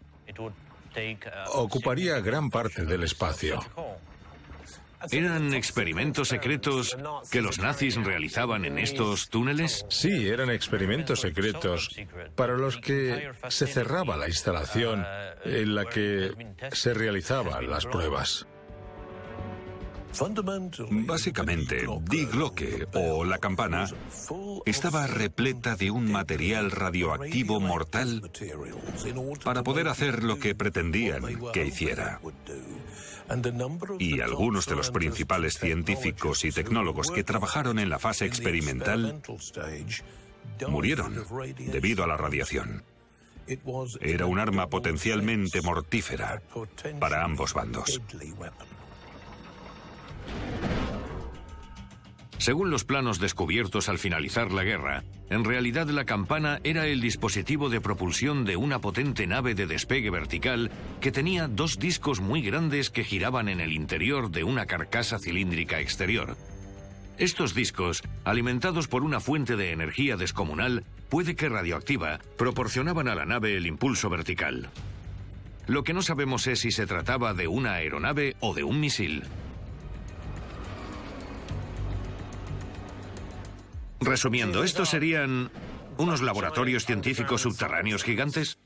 ocuparía 1.53 2.19
gran 2.19 2.50
parte 2.50 2.86
del 2.86 3.03
espacio. 3.03 3.60
¿Eran 5.12 5.53
experimentos 5.53 6.29
secretos 6.29 6.97
que 7.31 7.41
los 7.41 7.59
nazis 7.59 7.95
realizaban 7.95 8.65
en 8.65 8.77
estos 8.77 9.29
túneles? 9.29 9.85
Sí, 9.89 10.27
eran 10.27 10.50
experimentos 10.50 11.21
secretos 11.21 11.95
para 12.35 12.55
los 12.57 12.77
que 12.77 13.31
se 13.50 13.67
cerraba 13.67 14.17
la 14.17 14.27
instalación 14.27 15.05
en 15.43 15.75
la 15.75 15.85
que 15.85 16.31
se 16.71 16.93
realizaban 16.93 17.69
las 17.69 17.85
pruebas. 17.85 18.47
Básicamente, 20.89 21.85
Die 22.09 22.25
Glocke 22.25 22.87
o 22.94 23.25
la 23.25 23.37
campana 23.37 23.85
estaba 24.65 25.07
repleta 25.07 25.75
de 25.75 25.91
un 25.91 26.09
material 26.11 26.72
radioactivo 26.72 27.59
mortal 27.59 28.22
para 29.44 29.63
poder 29.63 29.87
hacer 29.89 30.24
lo 30.24 30.39
que 30.39 30.55
pretendían 30.55 31.24
que 31.51 31.65
hiciera. 31.65 32.22
Y 34.00 34.22
algunos 34.22 34.66
de 34.66 34.75
los 34.75 34.92
principales 34.92 35.57
científicos 35.57 36.46
y 36.46 36.51
tecnólogos 36.51 37.11
que 37.11 37.24
trabajaron 37.24 37.79
en 37.79 37.90
la 37.90 38.00
fase 38.00 38.25
experimental 38.25 39.22
murieron 40.68 41.25
debido 41.72 42.03
a 42.03 42.07
la 42.07 42.18
radiación. 42.18 42.83
Era 44.01 44.25
un 44.25 44.40
arma 44.40 44.68
potencialmente 44.68 45.61
mortífera 45.61 46.42
para 47.00 47.24
ambos 47.24 47.53
bandos. 47.53 48.01
Según 52.37 52.69
los 52.69 52.83
planos 52.83 53.19
descubiertos 53.19 53.89
al 53.89 53.98
finalizar 53.98 54.51
la 54.51 54.63
guerra, 54.63 55.03
en 55.29 55.43
realidad 55.43 55.87
la 55.87 56.05
campana 56.05 56.59
era 56.63 56.85
el 56.85 57.01
dispositivo 57.01 57.69
de 57.69 57.81
propulsión 57.81 58.45
de 58.45 58.57
una 58.57 58.79
potente 58.79 59.25
nave 59.25 59.55
de 59.55 59.65
despegue 59.65 60.09
vertical 60.09 60.69
que 61.01 61.11
tenía 61.11 61.48
dos 61.48 61.79
discos 61.79 62.19
muy 62.19 62.41
grandes 62.41 62.89
que 62.89 63.03
giraban 63.03 63.50
en 63.50 63.61
el 63.61 63.71
interior 63.71 64.29
de 64.29 64.43
una 64.43 64.65
carcasa 64.65 65.17
cilíndrica 65.17 65.79
exterior. 65.79 66.37
Estos 67.17 67.55
discos, 67.55 68.03
alimentados 68.25 68.89
por 68.89 69.03
una 69.03 69.21
fuente 69.21 69.55
de 69.55 69.71
energía 69.71 70.17
descomunal, 70.17 70.83
puede 71.07 71.35
que 71.35 71.48
radioactiva, 71.48 72.19
proporcionaban 72.37 73.07
a 73.07 73.15
la 73.15 73.25
nave 73.25 73.55
el 73.55 73.67
impulso 73.67 74.09
vertical. 74.09 74.69
Lo 75.65 75.83
que 75.83 75.93
no 75.93 76.01
sabemos 76.01 76.45
es 76.48 76.59
si 76.59 76.71
se 76.71 76.85
trataba 76.85 77.33
de 77.33 77.48
una 77.48 77.74
aeronave 77.74 78.35
o 78.41 78.53
de 78.53 78.65
un 78.65 78.81
misil. 78.81 79.24
Resumiendo, 84.00 84.64
¿estos 84.64 84.90
serían 84.90 85.51
unos 85.98 86.22
laboratorios 86.22 86.86
científicos 86.86 87.42
subterráneos 87.42 88.03
gigantes? 88.03 88.60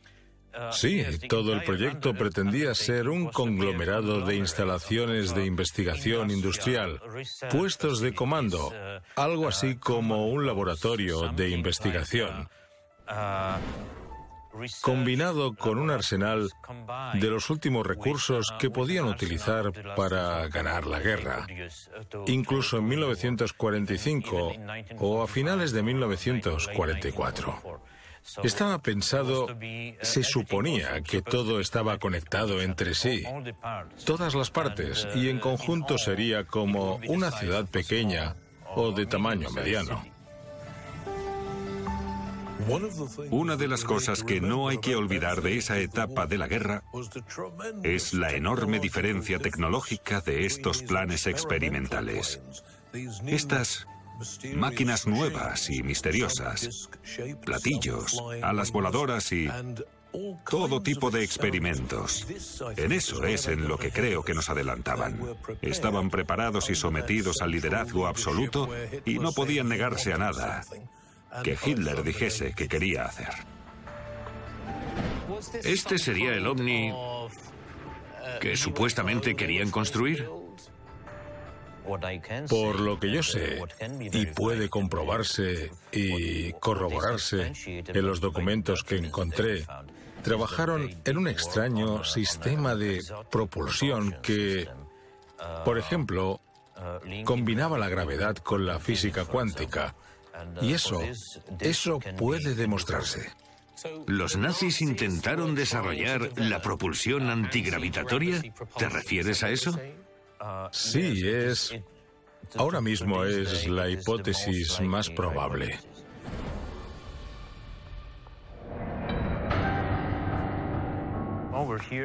Sí, 0.72 1.06
todo 1.30 1.54
el 1.54 1.63
proyecto 1.63 2.15
pretendía 2.15 2.74
ser 2.74 3.08
un 3.08 3.28
conglomerado 3.28 4.26
de 4.26 4.36
instalaciones 4.36 5.36
de 5.36 5.46
investigación 5.46 6.32
industrial, 6.32 7.00
puestos 7.52 8.02
de 8.02 8.13
comando, 8.13 8.74
algo 9.15 9.48
así 9.48 9.76
como 9.76 10.28
un 10.28 10.48
laboratorio 10.48 11.32
de 11.34 11.50
investigación 11.50 12.50
combinado 14.81 15.55
con 15.55 15.77
un 15.77 15.91
arsenal 15.91 16.49
de 17.13 17.27
los 17.27 17.49
últimos 17.49 17.85
recursos 17.85 18.53
que 18.59 18.69
podían 18.69 19.05
utilizar 19.05 19.95
para 19.95 20.47
ganar 20.47 20.88
la 20.88 20.99
guerra. 20.99 21.47
Incluso 22.27 22.77
en 22.77 22.88
1945 22.88 24.53
o 24.99 25.23
a 25.23 25.27
finales 25.27 25.71
de 25.71 25.83
1944. 25.83 27.81
Estaba 28.43 28.79
pensado, 28.79 29.47
se 30.01 30.23
suponía 30.23 31.01
que 31.01 31.21
todo 31.21 31.59
estaba 31.59 31.97
conectado 31.97 32.62
entre 32.62 32.93
sí, 32.93 33.23
todas 34.05 34.35
las 34.35 34.51
partes, 34.51 35.07
y 35.15 35.29
en 35.29 35.39
conjunto 35.39 35.97
sería 35.97 36.43
como 36.43 36.99
una 37.07 37.31
ciudad 37.31 37.65
pequeña 37.65 38.35
o 38.75 38.91
de 38.91 39.05
tamaño 39.05 39.49
mediano. 39.49 40.18
Una 43.32 43.56
de 43.56 43.67
las 43.67 43.84
cosas 43.84 44.24
que 44.24 44.41
no 44.41 44.67
hay 44.67 44.80
que 44.80 44.95
olvidar 44.95 45.41
de 45.41 45.58
esa 45.58 45.80
etapa 45.80 46.28
de 46.28 46.38
la 46.38 46.48
guerra 46.48 46.84
es 47.84 48.13
la 48.13 48.32
enorme 48.32 48.80
diferencia 48.80 49.39
tecnológica 49.39 50.22
de 50.22 50.45
estos 50.45 50.84
planes 50.84 51.28
experimentales. 51.28 52.41
Estas 53.28 53.88
máquinas 54.56 55.08
nuevas 55.08 55.69
y 55.69 55.84
misteriosas, 55.84 56.89
platillos, 57.45 58.22
alas 58.41 58.72
voladoras 58.72 59.32
y 59.32 59.50
todo 60.50 60.82
tipo 60.82 61.12
de 61.12 61.24
experimentos. 61.24 62.28
En 62.76 62.91
eso 62.91 63.24
es 63.26 63.48
en 63.48 63.67
lo 63.67 63.78
que 63.78 63.91
creo 63.91 64.24
que 64.24 64.34
nos 64.34 64.50
adelantaban. 64.50 65.17
Estaban 65.62 66.10
preparados 66.10 66.69
y 66.69 66.76
sometidos 66.76 67.41
al 67.41 67.52
liderazgo 67.52 68.08
absoluto 68.08 68.69
y 69.06 69.19
no 69.19 69.32
podían 69.32 69.69
negarse 69.69 70.12
a 70.13 70.17
nada 70.17 70.63
que 71.44 71.58
Hitler 71.63 72.04
dijese 72.04 72.54
que 72.54 72.68
quería 72.68 73.06
hacer. 73.06 73.30
¿Este 75.63 75.98
sería 75.98 76.34
el 76.34 76.48
ovni 76.48 76.94
que 78.42 78.56
supuestamente 78.56 79.36
querían 79.36 79.72
construir? 79.72 80.30
Por 82.50 82.80
lo 82.80 83.00
que 83.00 83.12
yo 83.12 83.24
sé, 83.24 83.62
y 84.12 84.28
puede 84.28 84.70
comprobarse 84.70 85.72
y 85.92 86.54
corroborarse 86.54 87.52
en 87.65 88.06
los 88.06 88.20
documentos 88.22 88.84
que 88.84 88.98
encontré, 88.98 89.65
trabajaron 90.22 90.89
en 91.04 91.18
un 91.18 91.28
extraño 91.28 92.04
sistema 92.04 92.76
de 92.76 93.04
propulsión 93.32 94.15
que, 94.22 94.68
por 95.65 95.80
ejemplo, 95.80 96.42
combinaba 97.26 97.80
la 97.80 97.89
gravedad 97.89 98.36
con 98.36 98.65
la 98.68 98.80
física 98.80 99.26
cuántica 99.26 99.96
y 100.62 100.73
eso, 100.73 101.02
eso 101.60 101.99
puede 102.17 102.56
demostrarse. 102.56 103.32
¿Los 104.08 104.36
nazis 104.36 104.82
intentaron 104.82 105.56
desarrollar 105.56 106.32
la 106.38 106.62
propulsión 106.62 107.30
antigravitatoria? 107.30 108.41
¿Te 108.78 108.89
refieres 108.89 109.43
a 109.43 109.49
eso? 109.49 109.80
Sí, 110.71 111.28
es... 111.28 111.73
Ahora 112.56 112.82
mismo 112.82 113.25
es 113.25 113.67
la 113.67 113.89
hipótesis 113.89 114.82
más 114.82 115.10
probable. 115.10 115.80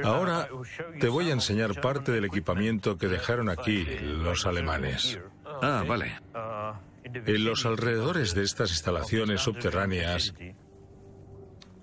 Ahora 0.05 0.49
te 1.01 1.09
voy 1.09 1.31
a 1.31 1.33
enseñar 1.33 1.81
parte 1.81 2.13
del 2.13 2.25
equipamiento 2.25 2.99
que 2.99 3.09
dejaron 3.09 3.49
aquí 3.49 3.85
los 4.01 4.47
alemanes. 4.47 5.19
Ah, 5.63 5.85
vale. 5.87 6.21
En 7.05 7.45
los 7.45 7.67
alrededores 7.67 8.35
de 8.35 8.43
estas 8.43 8.71
instalaciones 8.71 9.43
subterráneas 9.43 10.35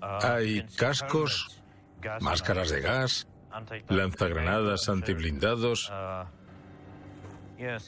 hay 0.00 0.66
cascos, 0.76 1.62
máscaras 2.20 2.70
de 2.70 2.80
gas, 2.80 3.28
lanzagranadas 3.88 4.88
antiblindados. 4.88 5.92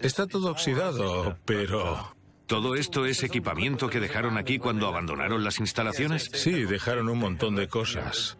Está 0.00 0.26
todo 0.26 0.50
oxidado, 0.50 1.38
pero... 1.44 2.14
¿Todo 2.46 2.74
esto 2.74 3.06
es 3.06 3.22
equipamiento 3.22 3.88
que 3.88 4.00
dejaron 4.00 4.36
aquí 4.36 4.58
cuando 4.58 4.86
abandonaron 4.86 5.42
las 5.42 5.60
instalaciones? 5.60 6.30
Sí, 6.34 6.64
dejaron 6.64 7.08
un 7.08 7.18
montón 7.18 7.56
de 7.56 7.68
cosas. 7.68 8.36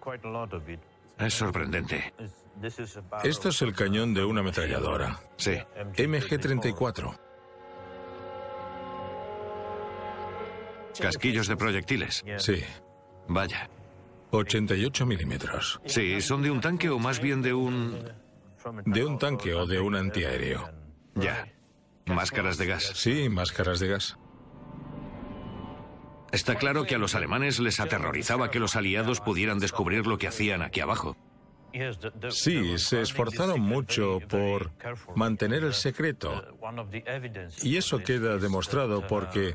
Es 1.18 1.35
sorprendente. 1.35 2.12
Esto 3.22 3.48
es 3.48 3.62
el 3.62 3.74
cañón 3.74 4.12
de 4.12 4.22
una 4.24 4.40
ametralladora. 4.40 5.18
Sí. 5.37 5.52
MG-34. 5.96 7.18
Casquillos 11.00 11.48
de 11.48 11.57
proyectiles. 11.57 12.24
Sí. 12.38 12.62
Vaya. 13.28 13.68
88 14.30 15.07
milímetros. 15.07 15.80
Sí, 15.87 16.20
¿son 16.20 16.42
de 16.42 16.50
un 16.50 16.61
tanque 16.61 16.90
o 16.90 16.98
más 16.98 17.20
bien 17.20 17.42
de 17.42 17.54
un... 17.54 18.12
De 18.87 19.04
un 19.04 19.18
tanque 19.18 19.54
o 19.54 19.66
de 19.66 19.78
un 19.78 19.94
antiaéreo. 19.94 20.70
Ya. 21.14 21.46
Máscaras 22.07 22.59
de 22.59 22.66
gas. 22.66 22.92
Sí, 22.94 23.28
máscaras 23.28 23.78
de 23.80 23.88
gas. 23.88 24.18
Está 26.33 26.57
claro 26.57 26.85
que 26.85 26.96
a 26.96 26.98
los 26.98 27.14
alemanes 27.14 27.61
les 27.61 27.78
aterrorizaba 27.78 28.50
que 28.50 28.59
los 28.59 28.74
aliados 28.74 29.20
pudieran 29.20 29.61
descubrir 29.61 30.07
lo 30.07 30.18
que 30.18 30.26
hacían 30.26 30.62
aquí 30.62 30.80
abajo. 30.80 31.16
Sí, 32.30 32.78
se 32.78 33.02
esforzaron 33.02 33.61
mucho 33.61 34.20
por 34.28 34.72
mantener 35.14 35.64
el 35.64 35.74
secreto. 35.74 36.44
Y 37.62 37.76
eso 37.76 37.98
queda 37.98 38.38
demostrado 38.38 39.07
porque 39.07 39.54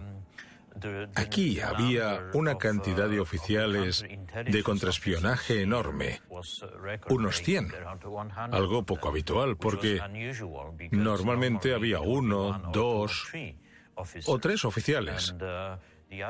aquí 1.15 1.59
había 1.59 2.29
una 2.33 2.57
cantidad 2.57 3.09
de 3.09 3.19
oficiales 3.19 4.05
de 4.45 4.63
contraespionaje 4.63 5.61
enorme, 5.61 6.21
unos 7.09 7.41
100, 7.41 7.73
algo 8.51 8.83
poco 8.83 9.09
habitual 9.09 9.57
porque 9.57 9.99
normalmente 10.91 11.73
había 11.73 11.99
uno, 11.99 12.61
dos 12.73 13.31
o 14.25 14.39
tres 14.39 14.65
oficiales. 14.65 15.35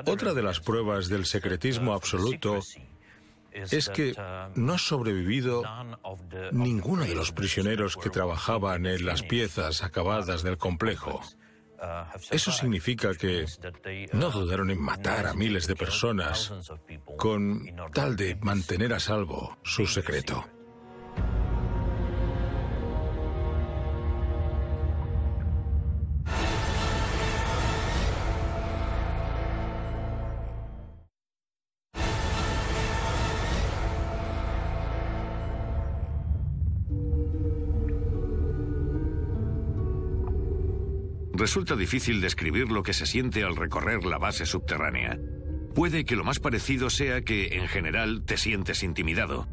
Otra 0.06 0.34
de 0.34 0.44
las 0.44 0.60
pruebas 0.60 1.08
del 1.08 1.26
secretismo 1.26 1.94
absoluto 1.94 2.60
es 3.52 3.90
que 3.90 4.14
no 4.56 4.74
ha 4.74 4.78
sobrevivido 4.78 5.64
ninguno 6.52 7.04
de 7.04 7.16
los 7.16 7.32
prisioneros 7.32 7.98
que 7.98 8.10
trabajaban 8.10 8.86
en 8.86 9.06
las 9.06 9.24
piezas 9.24 9.84
acabadas 9.84 10.44
del 10.44 10.58
complejo. 10.58 11.22
Eso 12.32 12.52
significa 12.52 13.14
que 13.14 13.46
no 14.14 14.32
dudaron 14.32 14.70
en 14.70 14.82
matar 14.82 15.28
a 15.28 15.34
miles 15.34 15.68
de 15.68 15.76
personas 15.76 16.54
con 17.18 17.66
tal 17.94 18.16
de 18.16 18.36
mantener 18.36 18.94
a 18.94 19.00
salvo 19.00 19.58
su 19.64 19.88
secreto. 19.88 20.46
Resulta 41.50 41.76
difícil 41.76 42.22
describir 42.22 42.70
lo 42.70 42.84
que 42.84 42.94
se 42.94 43.08
siente 43.08 43.44
al 43.44 43.56
recorrer 43.56 44.06
la 44.06 44.20
base 44.20 44.46
subterránea. 44.46 45.18
Puede 45.74 46.06
que 46.06 46.16
lo 46.16 46.24
más 46.24 46.40
parecido 46.40 46.92
sea 46.92 47.24
que, 47.24 47.58
en 47.58 47.68
general, 47.68 48.22
te 48.24 48.38
sientes 48.38 48.84
intimidado. 48.84 49.48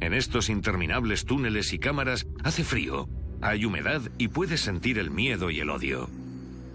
En 0.00 0.12
estos 0.12 0.48
interminables 0.48 1.26
túneles 1.26 1.72
y 1.72 1.78
cámaras 1.78 2.26
hace 2.42 2.64
frío, 2.64 3.08
hay 3.42 3.64
humedad 3.64 4.02
y 4.18 4.26
puedes 4.26 4.60
sentir 4.60 4.98
el 4.98 5.12
miedo 5.12 5.52
y 5.52 5.60
el 5.60 5.70
odio. 5.70 6.10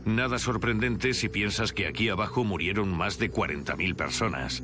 Nada 0.05 0.39
sorprendente 0.39 1.13
si 1.13 1.27
piensas 1.27 1.73
que 1.73 1.85
aquí 1.85 2.07
abajo 2.07 2.45
murieron 2.45 2.95
más 2.95 3.19
de 3.19 3.29
40.000 3.29 3.93
personas. 3.97 4.63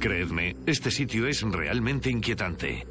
Creedme, 0.00 0.56
este 0.66 0.90
sitio 0.90 1.28
es 1.28 1.40
realmente 1.42 2.10
inquietante. 2.10 2.84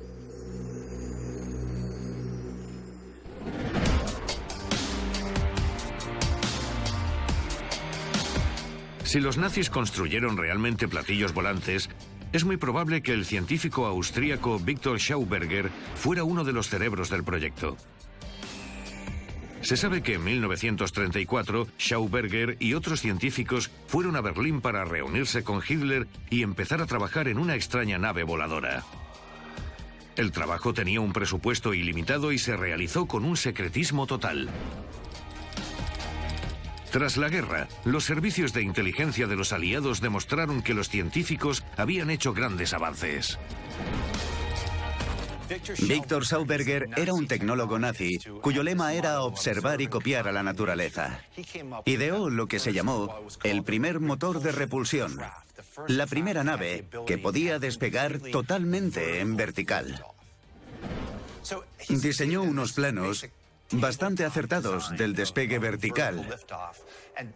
Si 9.05 9.19
los 9.19 9.37
nazis 9.37 9.69
construyeron 9.69 10.35
realmente 10.35 10.87
platillos 10.87 11.31
volantes, 11.31 11.89
es 12.33 12.43
muy 12.43 12.57
probable 12.57 13.03
que 13.03 13.13
el 13.13 13.23
científico 13.23 13.85
austríaco 13.85 14.57
Viktor 14.57 14.97
Schauberger 14.99 15.69
fuera 15.93 16.23
uno 16.23 16.43
de 16.43 16.53
los 16.53 16.69
cerebros 16.69 17.11
del 17.11 17.23
proyecto. 17.23 17.77
Se 19.61 19.77
sabe 19.77 20.01
que 20.01 20.15
en 20.15 20.23
1934 20.23 21.67
Schauberger 21.77 22.57
y 22.59 22.73
otros 22.73 22.99
científicos 22.99 23.69
fueron 23.87 24.15
a 24.15 24.21
Berlín 24.21 24.59
para 24.59 24.85
reunirse 24.85 25.43
con 25.43 25.61
Hitler 25.65 26.07
y 26.31 26.41
empezar 26.41 26.81
a 26.81 26.87
trabajar 26.87 27.27
en 27.27 27.37
una 27.37 27.55
extraña 27.55 27.99
nave 27.99 28.23
voladora. 28.23 28.83
El 30.15 30.31
trabajo 30.31 30.73
tenía 30.73 31.01
un 31.01 31.13
presupuesto 31.13 31.75
ilimitado 31.75 32.31
y 32.31 32.39
se 32.39 32.57
realizó 32.57 33.05
con 33.05 33.23
un 33.23 33.37
secretismo 33.37 34.07
total. 34.07 34.49
Tras 36.95 37.17
la 37.17 37.27
guerra, 37.27 37.67
los 37.83 38.05
servicios 38.05 38.53
de 38.53 38.61
inteligencia 38.61 39.27
de 39.27 39.35
los 39.35 39.51
aliados 39.51 39.99
demostraron 39.99 40.61
que 40.61 40.73
los 40.73 40.87
científicos 40.87 41.61
habían 41.75 42.09
hecho 42.09 42.33
grandes 42.33 42.73
avances. 42.73 43.37
Víctor 45.89 46.25
Sauberger 46.25 46.87
era 46.95 47.13
un 47.13 47.27
tecnólogo 47.27 47.77
nazi 47.79 48.17
cuyo 48.41 48.63
lema 48.63 48.93
era 48.93 49.23
observar 49.23 49.81
y 49.81 49.87
copiar 49.87 50.29
a 50.29 50.31
la 50.31 50.41
naturaleza. 50.41 51.19
Ideó 51.83 52.29
lo 52.29 52.47
que 52.47 52.59
se 52.59 52.71
llamó 52.71 53.13
el 53.43 53.63
primer 53.63 53.99
motor 53.99 54.39
de 54.39 54.53
repulsión, 54.53 55.19
la 55.89 56.07
primera 56.07 56.45
nave 56.45 56.87
que 57.05 57.17
podía 57.17 57.59
despegar 57.59 58.19
totalmente 58.31 59.19
en 59.19 59.35
vertical. 59.35 60.01
Diseñó 61.89 62.41
unos 62.41 62.71
planos 62.71 63.27
bastante 63.71 64.25
acertados 64.25 64.91
del 64.97 65.13
despegue 65.13 65.59
vertical. 65.59 66.37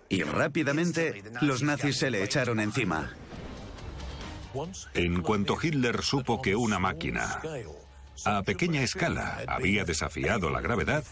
Y 0.10 0.24
rápidamente 0.24 1.24
los 1.42 1.63
nazis 1.63 1.98
se 1.98 2.12
le 2.12 2.24
echaron 2.24 2.60
encima. 2.60 3.13
En 4.94 5.22
cuanto 5.22 5.58
Hitler 5.62 6.02
supo 6.02 6.42
que 6.42 6.56
una 6.56 6.80
máquina 6.80 7.39
a 8.26 8.44
pequeña 8.44 8.82
escala 8.82 9.39
había 9.48 9.86
desafiado 9.86 10.50
la 10.50 10.62
gravedad, 10.62 11.04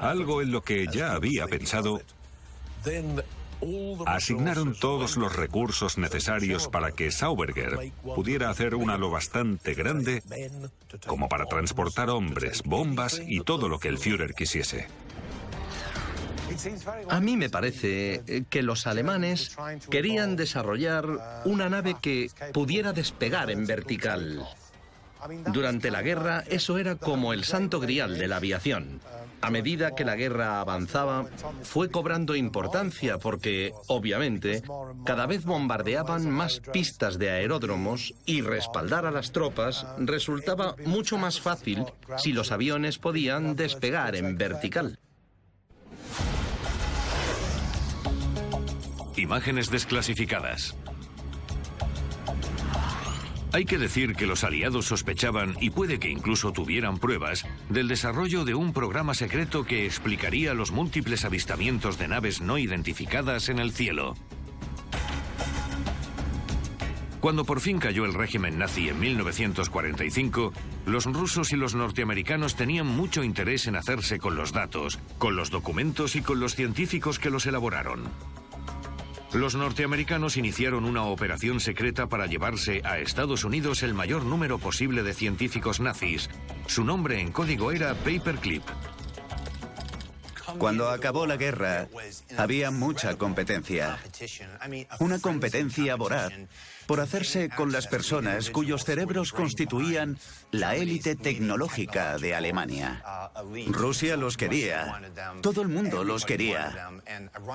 algo 0.00 0.42
en 0.42 0.52
lo 0.52 0.62
que 0.62 0.86
ya 0.88 1.12
había 1.12 1.46
pensado, 1.46 2.00
Asignaron 4.06 4.74
todos 4.74 5.16
los 5.16 5.34
recursos 5.34 5.98
necesarios 5.98 6.68
para 6.68 6.92
que 6.92 7.10
Sauberger 7.10 7.92
pudiera 8.02 8.50
hacer 8.50 8.74
una 8.74 8.98
lo 8.98 9.10
bastante 9.10 9.74
grande 9.74 10.22
como 11.06 11.28
para 11.28 11.46
transportar 11.46 12.10
hombres, 12.10 12.62
bombas 12.64 13.20
y 13.26 13.40
todo 13.40 13.68
lo 13.68 13.78
que 13.78 13.88
el 13.88 13.98
Führer 13.98 14.34
quisiese. 14.34 14.88
A 17.08 17.20
mí 17.20 17.36
me 17.36 17.50
parece 17.50 18.44
que 18.48 18.62
los 18.62 18.86
alemanes 18.86 19.56
querían 19.90 20.36
desarrollar 20.36 21.42
una 21.44 21.68
nave 21.68 21.96
que 22.00 22.30
pudiera 22.52 22.92
despegar 22.92 23.50
en 23.50 23.66
vertical. 23.66 24.46
Durante 25.52 25.90
la 25.90 26.02
guerra 26.02 26.44
eso 26.48 26.78
era 26.78 26.94
como 26.96 27.32
el 27.32 27.44
santo 27.44 27.80
grial 27.80 28.18
de 28.18 28.28
la 28.28 28.36
aviación. 28.36 29.00
A 29.40 29.50
medida 29.50 29.94
que 29.94 30.04
la 30.04 30.16
guerra 30.16 30.60
avanzaba, 30.60 31.26
fue 31.62 31.90
cobrando 31.90 32.34
importancia 32.34 33.18
porque, 33.18 33.72
obviamente, 33.86 34.62
cada 35.04 35.26
vez 35.26 35.44
bombardeaban 35.44 36.30
más 36.30 36.60
pistas 36.72 37.18
de 37.18 37.30
aeródromos 37.30 38.14
y 38.24 38.40
respaldar 38.40 39.06
a 39.06 39.10
las 39.10 39.32
tropas 39.32 39.86
resultaba 39.98 40.74
mucho 40.84 41.18
más 41.18 41.40
fácil 41.40 41.84
si 42.16 42.32
los 42.32 42.50
aviones 42.50 42.98
podían 42.98 43.56
despegar 43.56 44.16
en 44.16 44.36
vertical. 44.36 44.98
Imágenes 49.16 49.70
desclasificadas. 49.70 50.76
Hay 53.56 53.64
que 53.64 53.78
decir 53.78 54.16
que 54.16 54.26
los 54.26 54.44
aliados 54.44 54.84
sospechaban, 54.84 55.56
y 55.62 55.70
puede 55.70 55.98
que 55.98 56.10
incluso 56.10 56.52
tuvieran 56.52 56.98
pruebas, 56.98 57.46
del 57.70 57.88
desarrollo 57.88 58.44
de 58.44 58.54
un 58.54 58.74
programa 58.74 59.14
secreto 59.14 59.64
que 59.64 59.86
explicaría 59.86 60.52
los 60.52 60.72
múltiples 60.72 61.24
avistamientos 61.24 61.96
de 61.96 62.06
naves 62.06 62.42
no 62.42 62.58
identificadas 62.58 63.48
en 63.48 63.58
el 63.58 63.72
cielo. 63.72 64.14
Cuando 67.20 67.46
por 67.46 67.60
fin 67.60 67.78
cayó 67.78 68.04
el 68.04 68.12
régimen 68.12 68.58
nazi 68.58 68.90
en 68.90 69.00
1945, 69.00 70.52
los 70.84 71.06
rusos 71.06 71.50
y 71.54 71.56
los 71.56 71.74
norteamericanos 71.74 72.56
tenían 72.56 72.86
mucho 72.86 73.24
interés 73.24 73.66
en 73.68 73.76
hacerse 73.76 74.18
con 74.18 74.36
los 74.36 74.52
datos, 74.52 74.98
con 75.16 75.34
los 75.34 75.48
documentos 75.48 76.14
y 76.14 76.20
con 76.20 76.40
los 76.40 76.56
científicos 76.56 77.18
que 77.18 77.30
los 77.30 77.46
elaboraron. 77.46 78.02
Los 79.36 79.54
norteamericanos 79.54 80.38
iniciaron 80.38 80.86
una 80.86 81.02
operación 81.02 81.60
secreta 81.60 82.06
para 82.06 82.24
llevarse 82.24 82.80
a 82.84 82.98
Estados 83.00 83.44
Unidos 83.44 83.82
el 83.82 83.92
mayor 83.92 84.24
número 84.24 84.58
posible 84.58 85.02
de 85.02 85.12
científicos 85.12 85.78
nazis. 85.78 86.30
Su 86.66 86.84
nombre 86.84 87.20
en 87.20 87.32
código 87.32 87.70
era 87.70 87.92
Paperclip. 87.96 88.62
Cuando 90.58 90.90
acabó 90.90 91.26
la 91.26 91.36
guerra, 91.36 91.88
había 92.36 92.70
mucha 92.70 93.16
competencia. 93.16 93.98
Una 94.98 95.18
competencia 95.18 95.96
voraz 95.96 96.32
por 96.86 97.00
hacerse 97.00 97.48
con 97.48 97.72
las 97.72 97.86
personas 97.88 98.50
cuyos 98.50 98.84
cerebros 98.84 99.32
constituían 99.32 100.18
la 100.52 100.76
élite 100.76 101.16
tecnológica 101.16 102.16
de 102.18 102.34
Alemania. 102.34 103.02
Rusia 103.68 104.16
los 104.16 104.36
quería. 104.36 105.02
Todo 105.42 105.62
el 105.62 105.68
mundo 105.68 106.04
los 106.04 106.24
quería. 106.24 106.90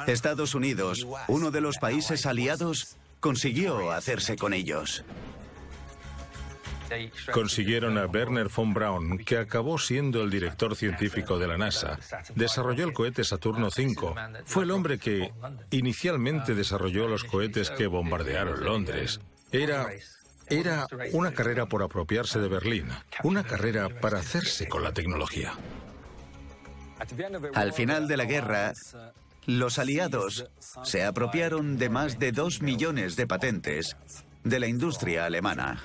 Estados 0.08 0.54
Unidos, 0.56 1.08
uno 1.28 1.52
de 1.52 1.62
los 1.62 1.78
países 1.78 2.26
aliados, 2.26 2.98
consiguió 3.20 3.92
hacerse 3.92 4.36
con 4.36 4.54
ellos. 4.54 5.06
Consiguieron 7.32 7.98
a 7.98 8.06
Werner 8.06 8.50
von 8.50 8.74
Braun, 8.74 9.18
que 9.20 9.38
acabó 9.38 9.78
siendo 9.78 10.22
el 10.22 10.30
director 10.30 10.76
científico 10.76 11.40
de 11.40 11.48
la 11.48 11.58
NASA. 11.58 12.00
Desarrolló 12.36 12.86
el 12.86 12.94
cohete 12.94 13.24
Saturno 13.24 13.68
V. 13.68 14.14
Fue 14.46 14.64
el 14.64 14.72
hombre 14.72 15.00
que 15.00 15.32
inicialmente 15.72 16.56
desarrolló 16.56 17.08
los 17.08 17.24
cohetes 17.24 17.70
que 17.70 17.88
bombardearon 17.88 18.64
Londres. 18.64 19.20
Era 19.52 19.88
era 20.52 20.86
una 21.14 21.32
carrera 21.32 21.66
por 21.66 21.82
apropiarse 21.82 22.40
de 22.40 22.50
Berlín, 22.50 22.90
una 23.24 23.44
carrera 23.44 23.88
para 23.88 24.20
hacerse 24.20 24.68
con 24.68 24.84
la 24.84 24.92
tecnología. 24.92 25.54
Al 27.56 27.72
final 27.72 28.08
de 28.10 28.18
la 28.18 28.26
guerra, 28.26 28.74
los 29.46 29.80
aliados 29.80 30.50
se 30.84 31.06
apropiaron 31.06 31.78
de 31.78 31.90
más 31.90 32.20
de 32.20 32.34
dos 32.34 32.62
millones 32.62 33.16
de 33.16 33.28
patentes 33.28 33.96
de 34.44 34.60
la 34.60 34.68
industria 34.68 35.26
alemana. 35.26 35.82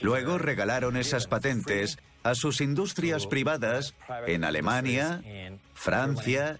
Luego 0.00 0.38
regalaron 0.38 0.96
esas 0.96 1.26
patentes 1.26 1.98
a 2.22 2.34
sus 2.34 2.60
industrias 2.60 3.26
privadas 3.26 3.94
en 4.26 4.44
Alemania, 4.44 5.22
Francia, 5.74 6.58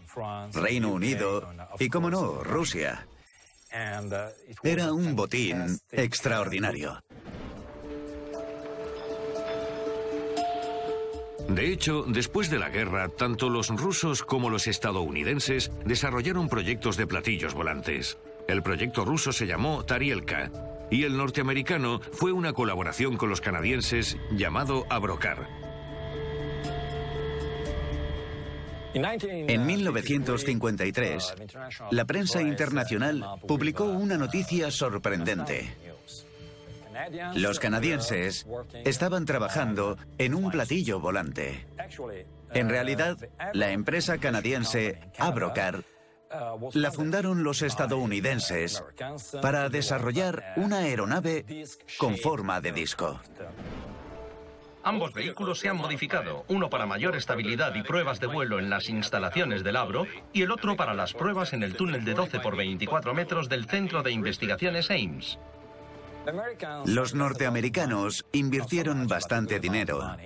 Reino 0.52 0.90
Unido 0.90 1.52
y, 1.78 1.88
como 1.88 2.10
no, 2.10 2.42
Rusia. 2.42 3.06
Era 4.62 4.92
un 4.92 5.14
botín 5.14 5.78
extraordinario. 5.90 7.02
De 11.48 11.72
hecho, 11.72 12.04
después 12.06 12.48
de 12.48 12.60
la 12.60 12.68
guerra, 12.68 13.08
tanto 13.08 13.48
los 13.48 13.68
rusos 13.68 14.22
como 14.22 14.50
los 14.50 14.68
estadounidenses 14.68 15.72
desarrollaron 15.84 16.48
proyectos 16.48 16.96
de 16.96 17.08
platillos 17.08 17.54
volantes. 17.54 18.18
El 18.46 18.62
proyecto 18.62 19.04
ruso 19.04 19.32
se 19.32 19.46
llamó 19.46 19.84
Tarielka 19.84 20.50
y 20.90 21.04
el 21.04 21.16
norteamericano 21.16 22.00
fue 22.12 22.32
una 22.32 22.52
colaboración 22.52 23.16
con 23.16 23.28
los 23.28 23.40
canadienses 23.40 24.16
llamado 24.32 24.86
Abrocar. 24.88 25.48
En 28.92 29.66
1953, 29.66 31.34
la 31.92 32.04
prensa 32.04 32.42
internacional 32.42 33.24
publicó 33.46 33.84
una 33.84 34.16
noticia 34.16 34.70
sorprendente. 34.70 35.70
Los 37.34 37.60
canadienses 37.60 38.46
estaban 38.84 39.26
trabajando 39.26 39.96
en 40.18 40.34
un 40.34 40.50
platillo 40.50 40.98
volante. 40.98 41.66
En 42.52 42.68
realidad, 42.68 43.16
la 43.52 43.70
empresa 43.70 44.18
canadiense 44.18 44.98
Abrocar 45.18 45.84
la 46.74 46.92
fundaron 46.92 47.42
los 47.42 47.62
estadounidenses 47.62 48.84
para 49.42 49.68
desarrollar 49.68 50.54
una 50.56 50.78
aeronave 50.78 51.44
con 51.98 52.16
forma 52.16 52.60
de 52.60 52.72
disco. 52.72 53.20
Ambos 54.82 55.12
vehículos 55.12 55.58
se 55.58 55.68
han 55.68 55.76
modificado, 55.76 56.44
uno 56.48 56.70
para 56.70 56.86
mayor 56.86 57.14
estabilidad 57.14 57.74
y 57.74 57.82
pruebas 57.82 58.18
de 58.18 58.28
vuelo 58.28 58.58
en 58.58 58.70
las 58.70 58.88
instalaciones 58.88 59.62
del 59.62 59.76
Abro 59.76 60.06
y 60.32 60.42
el 60.42 60.50
otro 60.50 60.74
para 60.74 60.94
las 60.94 61.12
pruebas 61.12 61.52
en 61.52 61.62
el 61.62 61.74
túnel 61.74 62.04
de 62.04 62.14
12 62.14 62.40
por 62.40 62.56
24 62.56 63.12
metros 63.12 63.48
del 63.50 63.66
Centro 63.66 64.02
de 64.02 64.12
Investigaciones 64.12 64.90
Ames. 64.90 65.38
Los 66.86 67.14
norteamericanos 67.14 68.24
invirtieron 68.32 69.06
bastante 69.06 69.58
dinero, 69.58 70.16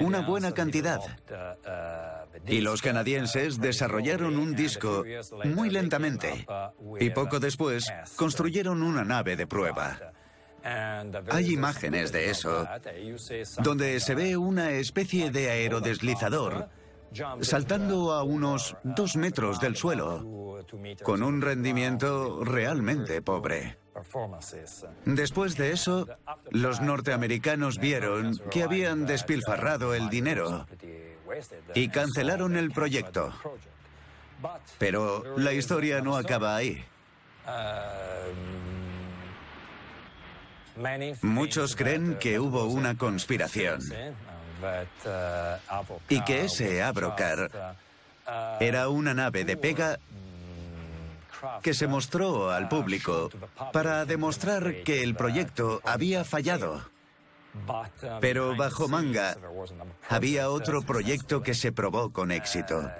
una 0.00 0.20
buena 0.20 0.52
cantidad, 0.52 1.00
y 2.46 2.60
los 2.60 2.82
canadienses 2.82 3.60
desarrollaron 3.60 4.36
un 4.36 4.54
disco 4.54 5.04
muy 5.44 5.70
lentamente. 5.70 6.46
y 6.98 7.10
poco 7.10 7.40
después 7.40 7.92
construyeron 8.16 8.82
una 8.82 9.04
nave 9.04 9.36
de 9.36 9.46
prueba. 9.46 9.98
Hay 11.30 11.52
imágenes 11.54 12.12
de 12.12 12.30
eso, 12.30 12.66
donde 13.62 13.98
se 14.00 14.14
ve 14.14 14.36
una 14.36 14.72
especie 14.72 15.30
de 15.30 15.50
aerodeslizador 15.50 16.68
saltando 17.40 18.12
a 18.12 18.22
unos 18.22 18.76
dos 18.84 19.16
metros 19.16 19.60
del 19.60 19.76
suelo, 19.76 20.64
con 21.02 21.22
un 21.22 21.40
rendimiento 21.40 22.44
realmente 22.44 23.22
pobre. 23.22 23.78
Después 25.04 25.56
de 25.56 25.72
eso, 25.72 26.06
los 26.50 26.80
norteamericanos 26.80 27.78
vieron 27.78 28.38
que 28.50 28.62
habían 28.62 29.06
despilfarrado 29.06 29.94
el 29.94 30.08
dinero 30.08 30.66
y 31.74 31.88
cancelaron 31.88 32.56
el 32.56 32.70
proyecto. 32.70 33.32
Pero 34.78 35.36
la 35.38 35.52
historia 35.52 36.00
no 36.00 36.16
acaba 36.16 36.56
ahí. 36.56 36.84
Muchos 41.22 41.76
creen 41.76 42.16
que 42.18 42.38
hubo 42.38 42.64
una 42.64 42.96
conspiración 42.96 43.80
y 46.08 46.20
que 46.22 46.44
ese 46.44 46.82
Abrocar 46.82 47.76
era 48.60 48.88
una 48.88 49.14
nave 49.14 49.44
de 49.44 49.56
pega 49.56 49.98
que 51.62 51.74
se 51.74 51.86
mostró 51.86 52.50
al 52.50 52.68
público 52.68 53.30
para 53.72 54.04
demostrar 54.04 54.82
que 54.82 55.02
el 55.02 55.14
proyecto 55.14 55.80
había 55.84 56.24
fallado. 56.24 56.82
Pero 58.20 58.56
bajo 58.56 58.88
manga 58.88 59.36
había 60.08 60.50
otro 60.50 60.82
proyecto 60.82 61.42
que 61.42 61.54
se 61.54 61.72
probó 61.72 62.12
con 62.12 62.30
éxito 62.30 62.90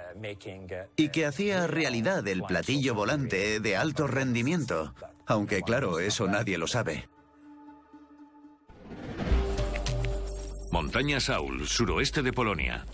y 0.97 1.09
que 1.09 1.25
hacía 1.25 1.67
realidad 1.67 2.27
el 2.27 2.43
platillo 2.43 2.93
volante 2.93 3.59
de 3.59 3.77
alto 3.77 4.07
rendimiento, 4.07 4.93
aunque 5.25 5.61
claro, 5.61 5.99
eso 5.99 6.27
nadie 6.27 6.57
lo 6.57 6.67
sabe. 6.67 7.07
Montaña 10.71 11.19
Saul, 11.19 11.67
suroeste 11.67 12.21
de 12.21 12.31
Polonia. 12.31 12.85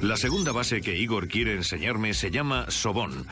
La 0.00 0.16
segunda 0.16 0.52
base 0.52 0.80
que 0.80 0.98
Igor 0.98 1.28
quiere 1.28 1.54
enseñarme 1.54 2.14
se 2.14 2.30
llama 2.30 2.70
Sobón. 2.70 3.26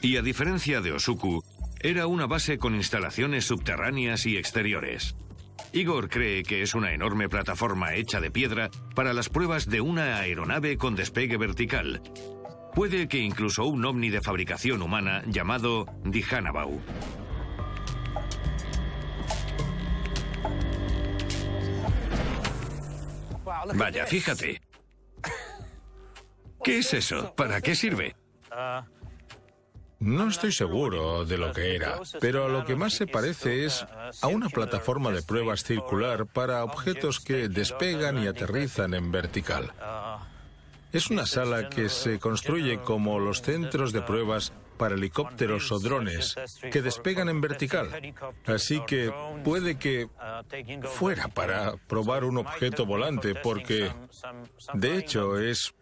Y 0.00 0.16
a 0.16 0.22
diferencia 0.22 0.80
de 0.80 0.92
Osuku, 0.92 1.42
era 1.80 2.06
una 2.06 2.26
base 2.26 2.58
con 2.58 2.74
instalaciones 2.74 3.46
subterráneas 3.46 4.26
y 4.26 4.36
exteriores. 4.36 5.14
Igor 5.72 6.08
cree 6.08 6.42
que 6.42 6.62
es 6.62 6.74
una 6.74 6.92
enorme 6.92 7.28
plataforma 7.28 7.94
hecha 7.94 8.20
de 8.20 8.30
piedra 8.30 8.70
para 8.94 9.12
las 9.12 9.28
pruebas 9.28 9.68
de 9.68 9.80
una 9.80 10.16
aeronave 10.16 10.76
con 10.76 10.96
despegue 10.96 11.36
vertical, 11.36 12.02
Puede 12.74 13.06
que 13.06 13.18
incluso 13.18 13.66
un 13.66 13.84
ovni 13.84 14.08
de 14.08 14.22
fabricación 14.22 14.80
humana 14.80 15.22
llamado 15.26 15.86
Dihanabau. 16.04 16.80
Vaya, 23.74 24.06
fíjate. 24.06 24.62
¿Qué 26.64 26.78
es 26.78 26.94
eso? 26.94 27.34
¿Para 27.34 27.60
qué 27.60 27.74
sirve? 27.74 28.16
No 29.98 30.28
estoy 30.28 30.50
seguro 30.50 31.24
de 31.24 31.38
lo 31.38 31.52
que 31.52 31.76
era, 31.76 32.00
pero 32.20 32.46
a 32.46 32.48
lo 32.48 32.64
que 32.64 32.74
más 32.74 32.94
se 32.94 33.06
parece 33.06 33.64
es 33.64 33.86
a 34.20 34.26
una 34.26 34.48
plataforma 34.48 35.12
de 35.12 35.22
pruebas 35.22 35.62
circular 35.62 36.26
para 36.26 36.64
objetos 36.64 37.20
que 37.20 37.48
despegan 37.48 38.22
y 38.22 38.26
aterrizan 38.26 38.94
en 38.94 39.12
vertical. 39.12 39.72
Es 40.92 41.08
una 41.08 41.24
sala 41.24 41.68
que 41.68 41.88
se 41.88 42.18
construye 42.18 42.80
como 42.80 43.18
los 43.18 43.42
centros 43.42 43.92
de 43.92 44.02
pruebas 44.02 44.52
para 44.76 44.96
helicópteros 44.96 45.70
o 45.70 45.78
drones 45.78 46.34
que 46.72 46.82
despegan 46.82 47.28
en 47.28 47.40
vertical. 47.40 47.88
Así 48.46 48.82
que 48.84 49.12
puede 49.44 49.78
que 49.78 50.08
fuera 50.94 51.28
para 51.28 51.76
probar 51.86 52.24
un 52.24 52.38
objeto 52.38 52.84
volante 52.84 53.36
porque, 53.36 53.92
de 54.74 54.96
hecho, 54.96 55.38
es, 55.38 55.72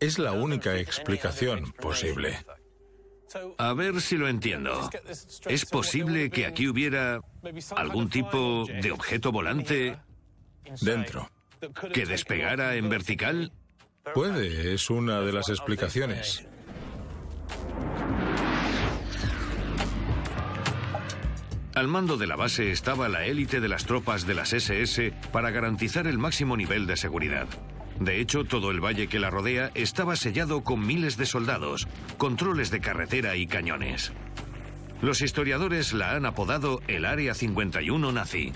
es 0.00 0.18
la 0.18 0.32
única 0.32 0.76
explicación 0.78 1.72
posible. 1.72 2.38
A 3.58 3.74
ver 3.74 4.00
si 4.00 4.16
lo 4.16 4.28
entiendo. 4.28 4.88
¿Es 5.46 5.66
posible 5.66 6.30
que 6.30 6.46
aquí 6.46 6.68
hubiera 6.68 7.20
algún 7.76 8.08
tipo 8.08 8.66
de 8.66 8.90
objeto 8.90 9.32
volante 9.32 9.98
Dentro. 10.80 11.30
que 11.92 12.06
despegara 12.06 12.76
en 12.76 12.88
vertical? 12.88 13.52
Puede, 14.14 14.74
es 14.74 14.88
una 14.88 15.20
de 15.20 15.32
las 15.32 15.50
explicaciones. 15.50 16.46
Al 21.74 21.86
mando 21.86 22.16
de 22.16 22.26
la 22.26 22.34
base 22.34 22.72
estaba 22.72 23.08
la 23.08 23.26
élite 23.26 23.60
de 23.60 23.68
las 23.68 23.84
tropas 23.84 24.26
de 24.26 24.34
las 24.34 24.52
SS 24.52 25.12
para 25.30 25.50
garantizar 25.50 26.06
el 26.06 26.18
máximo 26.18 26.56
nivel 26.56 26.86
de 26.86 26.96
seguridad. 26.96 27.46
De 28.00 28.20
hecho, 28.20 28.44
todo 28.44 28.70
el 28.70 28.80
valle 28.80 29.08
que 29.08 29.18
la 29.18 29.30
rodea 29.30 29.70
estaba 29.74 30.16
sellado 30.16 30.62
con 30.62 30.86
miles 30.86 31.16
de 31.16 31.26
soldados, 31.26 31.88
controles 32.16 32.70
de 32.70 32.80
carretera 32.80 33.36
y 33.36 33.46
cañones. 33.46 34.12
Los 35.02 35.20
historiadores 35.20 35.92
la 35.92 36.14
han 36.14 36.26
apodado 36.26 36.80
el 36.88 37.04
Área 37.04 37.34
51 37.34 38.12
nazi. 38.12 38.52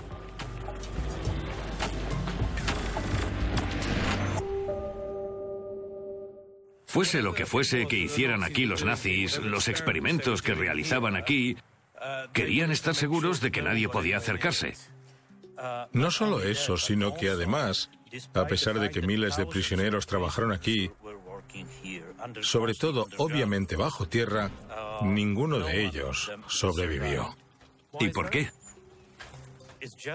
Fuese 6.85 7.23
lo 7.23 7.33
que 7.33 7.47
fuese 7.47 7.87
que 7.87 7.97
hicieran 7.97 8.43
aquí 8.43 8.65
los 8.65 8.85
nazis, 8.85 9.39
los 9.39 9.67
experimentos 9.67 10.43
que 10.43 10.53
realizaban 10.53 11.15
aquí, 11.15 11.57
querían 12.33 12.71
estar 12.71 12.93
seguros 12.93 13.41
de 13.41 13.51
que 13.51 13.63
nadie 13.63 13.89
podía 13.89 14.17
acercarse. 14.17 14.75
No 15.91 16.11
solo 16.11 16.43
eso, 16.43 16.77
sino 16.77 17.15
que 17.15 17.29
además, 17.29 17.89
a 18.33 18.45
pesar 18.45 18.79
de 18.79 18.89
que 18.89 19.01
miles 19.01 19.37
de 19.37 19.45
prisioneros 19.45 20.05
trabajaron 20.05 20.51
aquí, 20.51 20.91
sobre 22.41 22.73
todo 22.73 23.07
obviamente 23.17 23.75
bajo 23.75 24.07
tierra, 24.07 24.51
ninguno 25.01 25.59
de 25.59 25.85
ellos 25.85 26.31
sobrevivió. 26.47 27.35
¿Y 27.99 28.09
por 28.09 28.29
qué? 28.29 28.51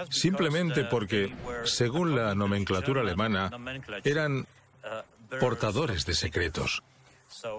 Simplemente 0.09 0.85
porque, 0.85 1.33
según 1.63 2.15
la 2.15 2.33
nomenclatura 2.35 3.01
alemana, 3.01 3.51
eran 4.03 4.47
portadores 5.39 6.05
de 6.05 6.15
secretos. 6.15 6.81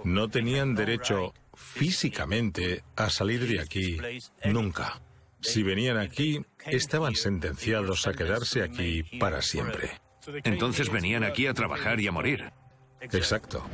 No 0.04 0.28
tenían 0.28 0.74
derecho 0.74 1.32
físicamente 1.54 2.82
a 2.96 3.08
salir 3.10 3.46
de 3.46 3.60
aquí 3.60 3.98
nunca. 4.44 5.00
Si 5.40 5.62
venían 5.62 5.96
aquí, 5.96 6.44
estaban 6.66 7.14
sentenciados 7.14 8.06
a 8.06 8.12
quedarse 8.12 8.62
aquí 8.62 9.04
para 9.18 9.40
siempre. 9.40 10.00
Entonces 10.44 10.90
venían 10.90 11.24
aquí 11.24 11.46
a 11.46 11.54
trabajar 11.54 12.00
y 12.00 12.06
a 12.06 12.12
morir. 12.12 12.52
Exacto. 13.00 13.64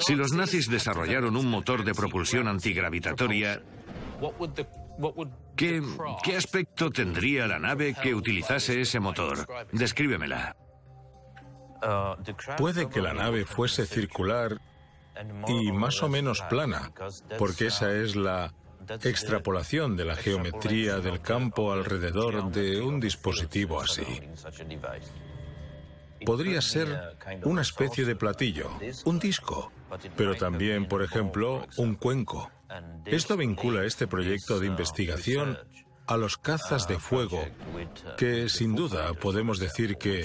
Si 0.00 0.14
los 0.14 0.32
nazis 0.32 0.68
desarrollaron 0.68 1.36
un 1.36 1.46
motor 1.46 1.84
de 1.84 1.94
propulsión 1.94 2.48
antigravitatoria, 2.48 3.62
¿qué, 5.56 5.82
qué 6.22 6.36
aspecto 6.36 6.90
tendría 6.90 7.46
la 7.46 7.58
nave 7.58 7.94
que 7.94 8.14
utilizase 8.14 8.80
ese 8.80 9.00
motor? 9.00 9.46
Descríbemela. 9.72 10.56
Puede 12.58 12.88
que 12.88 13.00
la 13.00 13.14
nave 13.14 13.44
fuese 13.44 13.86
circular 13.86 14.60
y 15.46 15.72
más 15.72 16.02
o 16.02 16.08
menos 16.08 16.42
plana, 16.42 16.92
porque 17.38 17.66
esa 17.66 17.92
es 17.92 18.16
la 18.16 18.52
extrapolación 19.02 19.96
de 19.96 20.04
la 20.04 20.16
geometría 20.16 20.98
del 20.98 21.20
campo 21.20 21.72
alrededor 21.72 22.50
de 22.50 22.80
un 22.80 23.00
dispositivo 23.00 23.80
así. 23.80 24.04
Podría 26.24 26.60
ser 26.60 27.16
una 27.44 27.62
especie 27.62 28.04
de 28.04 28.16
platillo, 28.16 28.70
un 29.04 29.18
disco, 29.18 29.72
pero 30.16 30.34
también, 30.34 30.86
por 30.86 31.02
ejemplo, 31.02 31.66
un 31.76 31.94
cuenco. 31.94 32.50
Esto 33.06 33.36
vincula 33.36 33.84
este 33.84 34.06
proyecto 34.06 34.60
de 34.60 34.66
investigación 34.66 35.58
a 36.06 36.16
los 36.16 36.36
cazas 36.36 36.88
de 36.88 36.98
fuego, 36.98 37.40
que 38.16 38.48
sin 38.48 38.74
duda 38.74 39.14
podemos 39.14 39.58
decir 39.60 39.96
que, 39.96 40.24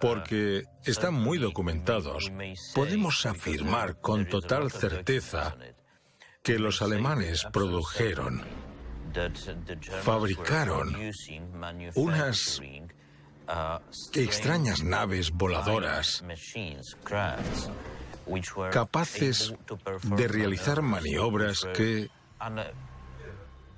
porque 0.00 0.64
están 0.84 1.14
muy 1.14 1.38
documentados, 1.38 2.30
podemos 2.74 3.24
afirmar 3.24 3.98
con 4.00 4.28
total 4.28 4.70
certeza 4.70 5.56
que 6.42 6.58
los 6.58 6.82
alemanes 6.82 7.46
produjeron, 7.52 8.42
fabricaron 10.02 10.96
unas 11.94 12.60
extrañas 14.14 14.82
naves 14.82 15.30
voladoras 15.30 16.24
capaces 18.70 19.54
de 20.16 20.28
realizar 20.28 20.82
maniobras 20.82 21.66
que 21.74 22.10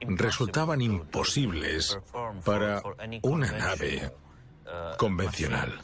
resultaban 0.00 0.80
imposibles 0.80 1.98
para 2.44 2.82
una 3.22 3.52
nave 3.52 4.12
convencional. 4.96 5.80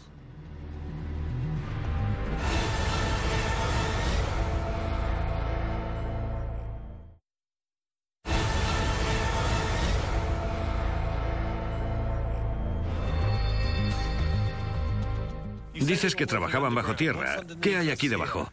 Dices 15.90 16.14
que 16.14 16.24
trabajaban 16.24 16.72
bajo 16.72 16.94
tierra. 16.94 17.40
¿Qué 17.60 17.76
hay 17.76 17.90
aquí 17.90 18.06
debajo? 18.06 18.52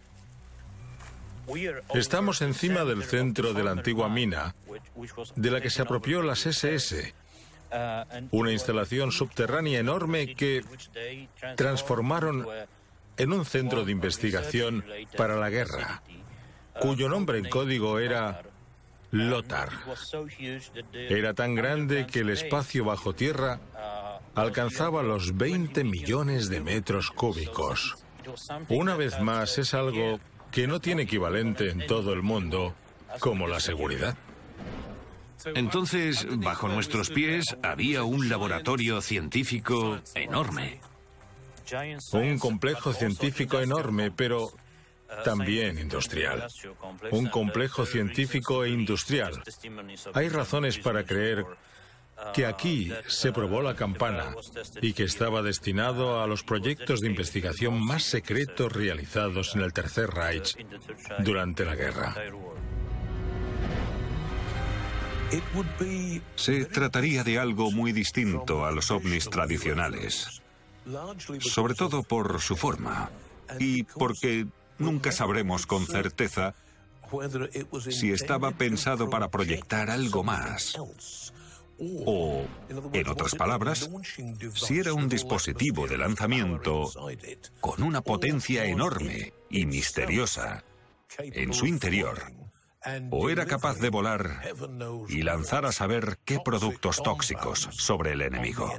Estamos 1.93 2.41
encima 2.41 2.83
del 2.83 3.03
centro 3.03 3.53
de 3.53 3.63
la 3.63 3.71
antigua 3.71 4.09
mina, 4.09 4.55
de 5.35 5.51
la 5.51 5.61
que 5.61 5.69
se 5.69 5.83
apropió 5.83 6.23
las 6.23 6.47
SS, 6.47 7.13
una 8.31 8.51
instalación 8.51 9.11
subterránea 9.11 9.79
enorme 9.79 10.33
que 10.33 10.65
transformaron 11.55 12.47
en 13.17 13.31
un 13.31 13.45
centro 13.45 13.85
de 13.85 13.91
investigación 13.91 14.83
para 15.15 15.35
la 15.35 15.51
guerra, 15.51 16.01
cuyo 16.81 17.07
nombre 17.07 17.37
en 17.37 17.49
código 17.49 17.99
era 17.99 18.41
Lothar. 19.11 19.69
Era 20.91 21.35
tan 21.35 21.53
grande 21.53 22.07
que 22.07 22.21
el 22.21 22.31
espacio 22.31 22.83
bajo 22.83 23.13
tierra 23.13 23.59
alcanzaba 24.37 25.01
los 25.01 25.35
20 25.35 25.83
millones 25.83 26.49
de 26.49 26.61
metros 26.61 27.09
cúbicos. 27.09 27.97
Una 28.69 28.95
vez 28.95 29.19
más, 29.19 29.57
es 29.57 29.73
algo 29.73 30.19
que 30.51 30.67
no 30.67 30.79
tiene 30.79 31.03
equivalente 31.03 31.69
en 31.69 31.87
todo 31.87 32.13
el 32.13 32.21
mundo 32.21 32.75
como 33.19 33.47
la 33.47 33.59
seguridad. 33.59 34.15
Entonces, 35.55 36.27
bajo 36.37 36.67
nuestros 36.67 37.09
pies 37.09 37.57
había 37.63 38.03
un 38.03 38.29
laboratorio 38.29 39.01
científico 39.01 39.99
enorme. 40.13 40.81
Un 42.13 42.37
complejo 42.37 42.93
científico 42.93 43.59
enorme, 43.59 44.11
pero 44.11 44.51
también 45.23 45.79
industrial. 45.79 46.47
Un 47.11 47.27
complejo 47.27 47.85
científico 47.85 48.63
e 48.63 48.69
industrial. 48.69 49.41
Hay 50.13 50.29
razones 50.29 50.77
para 50.77 51.03
creer 51.03 51.45
que 52.33 52.45
aquí 52.45 52.91
se 53.07 53.31
probó 53.31 53.61
la 53.61 53.75
campana 53.75 54.35
y 54.81 54.93
que 54.93 55.03
estaba 55.03 55.41
destinado 55.41 56.21
a 56.21 56.27
los 56.27 56.43
proyectos 56.43 57.01
de 57.01 57.07
investigación 57.07 57.83
más 57.83 58.03
secretos 58.03 58.71
realizados 58.71 59.55
en 59.55 59.61
el 59.61 59.73
Tercer 59.73 60.09
Reich 60.09 60.57
durante 61.19 61.65
la 61.65 61.75
guerra. 61.75 62.15
Se 66.35 66.65
trataría 66.65 67.23
de 67.23 67.37
algo 67.37 67.71
muy 67.71 67.91
distinto 67.91 68.65
a 68.65 68.71
los 68.71 68.91
ovnis 68.91 69.29
tradicionales, 69.29 70.41
sobre 71.39 71.75
todo 71.75 72.03
por 72.03 72.41
su 72.41 72.55
forma 72.55 73.09
y 73.59 73.83
porque 73.83 74.47
nunca 74.77 75.11
sabremos 75.11 75.65
con 75.65 75.85
certeza 75.85 76.55
si 77.89 78.11
estaba 78.11 78.51
pensado 78.51 79.09
para 79.09 79.29
proyectar 79.29 79.89
algo 79.89 80.23
más 80.23 80.75
o, 81.79 82.45
en 82.93 83.07
otras 83.07 83.35
palabras, 83.35 83.89
si 84.55 84.79
era 84.79 84.93
un 84.93 85.07
dispositivo 85.07 85.87
de 85.87 85.97
lanzamiento 85.97 86.89
con 87.59 87.83
una 87.83 88.01
potencia 88.01 88.65
enorme 88.65 89.33
y 89.49 89.65
misteriosa 89.65 90.63
en 91.19 91.53
su 91.53 91.65
interior, 91.65 92.31
o 93.11 93.29
era 93.29 93.45
capaz 93.45 93.77
de 93.79 93.89
volar 93.89 94.41
y 95.09 95.21
lanzar 95.21 95.65
a 95.65 95.71
saber 95.71 96.17
qué 96.25 96.39
productos 96.43 97.01
tóxicos 97.03 97.69
sobre 97.71 98.13
el 98.13 98.21
enemigo. 98.21 98.71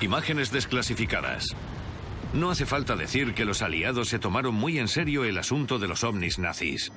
Imágenes 0.00 0.50
desclasificadas. 0.50 1.54
No 2.34 2.50
hace 2.50 2.66
falta 2.66 2.96
decir 2.96 3.32
que 3.32 3.44
los 3.44 3.62
aliados 3.62 4.08
se 4.08 4.18
tomaron 4.18 4.54
muy 4.54 4.78
en 4.78 4.88
serio 4.88 5.24
el 5.24 5.38
asunto 5.38 5.78
de 5.78 5.88
los 5.88 6.02
ovnis 6.02 6.38
nazis. 6.38 6.92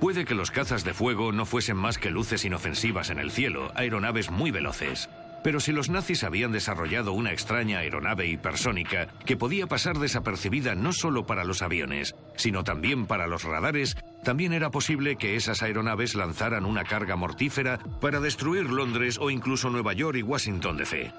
Puede 0.00 0.26
que 0.26 0.34
los 0.34 0.50
cazas 0.50 0.84
de 0.84 0.92
fuego 0.92 1.32
no 1.32 1.46
fuesen 1.46 1.76
más 1.76 1.98
que 1.98 2.10
luces 2.10 2.44
inofensivas 2.44 3.10
en 3.10 3.18
el 3.18 3.30
cielo, 3.30 3.72
aeronaves 3.74 4.30
muy 4.30 4.50
veloces. 4.50 5.08
Pero 5.42 5.60
si 5.60 5.72
los 5.72 5.88
nazis 5.88 6.24
habían 6.24 6.52
desarrollado 6.52 7.12
una 7.12 7.32
extraña 7.32 7.78
aeronave 7.78 8.26
hipersónica 8.26 9.06
que 9.24 9.36
podía 9.36 9.66
pasar 9.66 9.98
desapercibida 9.98 10.74
no 10.74 10.92
solo 10.92 11.24
para 11.24 11.44
los 11.44 11.62
aviones, 11.62 12.14
sino 12.34 12.64
también 12.64 13.06
para 13.06 13.26
los 13.26 13.44
radares, 13.44 13.96
también 14.24 14.52
era 14.52 14.70
posible 14.70 15.16
que 15.16 15.36
esas 15.36 15.62
aeronaves 15.62 16.14
lanzaran 16.14 16.66
una 16.66 16.84
carga 16.84 17.16
mortífera 17.16 17.78
para 18.00 18.20
destruir 18.20 18.68
Londres 18.68 19.18
o 19.20 19.30
incluso 19.30 19.70
Nueva 19.70 19.92
York 19.92 20.18
y 20.18 20.22
Washington 20.22 20.76
DC. 20.76 21.12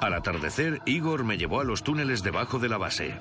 Al 0.00 0.14
atardecer, 0.14 0.80
Igor 0.86 1.24
me 1.24 1.38
llevó 1.38 1.60
a 1.60 1.64
los 1.64 1.82
túneles 1.82 2.22
debajo 2.22 2.58
de 2.58 2.68
la 2.68 2.78
base. 2.78 3.14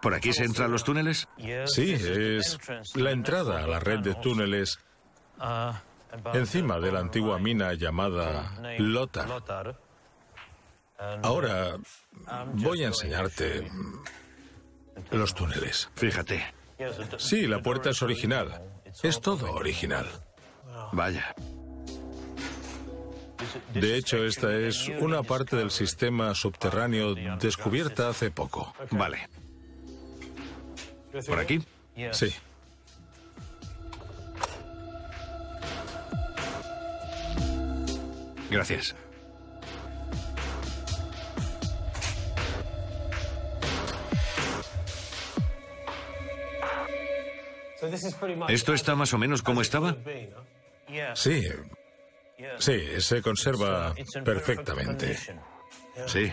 ¿Por 0.00 0.14
aquí 0.14 0.32
se 0.32 0.44
entra 0.44 0.66
a 0.66 0.68
los 0.68 0.84
túneles? 0.84 1.28
Sí, 1.66 1.92
es 1.92 2.58
la 2.94 3.10
entrada 3.10 3.64
a 3.64 3.66
la 3.66 3.80
red 3.80 4.00
de 4.00 4.14
túneles 4.14 4.78
encima 6.34 6.80
de 6.80 6.92
la 6.92 7.00
antigua 7.00 7.38
mina 7.38 7.74
llamada 7.74 8.52
Lothar. 8.78 9.78
Ahora 11.22 11.76
voy 12.54 12.84
a 12.84 12.88
enseñarte 12.88 13.70
los 15.10 15.34
túneles. 15.34 15.90
Fíjate. 15.94 16.54
Sí, 17.18 17.46
la 17.46 17.62
puerta 17.62 17.90
es 17.90 18.02
original. 18.02 18.62
Es 19.02 19.20
todo 19.20 19.52
original. 19.52 20.06
Vaya. 20.92 21.34
De 23.72 23.96
hecho, 23.96 24.24
esta 24.24 24.54
es 24.56 24.88
una 25.00 25.22
parte 25.22 25.56
del 25.56 25.70
sistema 25.70 26.34
subterráneo 26.34 27.14
descubierta 27.38 28.08
hace 28.08 28.30
poco. 28.30 28.74
Vale. 28.90 29.28
¿Por 31.26 31.38
aquí? 31.38 31.60
Sí. 32.12 32.34
Gracias. 38.50 38.94
¿Esto 48.48 48.74
está 48.74 48.94
más 48.96 49.12
o 49.14 49.18
menos 49.18 49.42
como 49.42 49.60
estaba? 49.62 49.96
Sí. 51.14 51.46
Sí, 52.58 53.00
se 53.00 53.22
conserva 53.22 53.94
perfectamente. 54.24 55.16
Sí. 56.06 56.32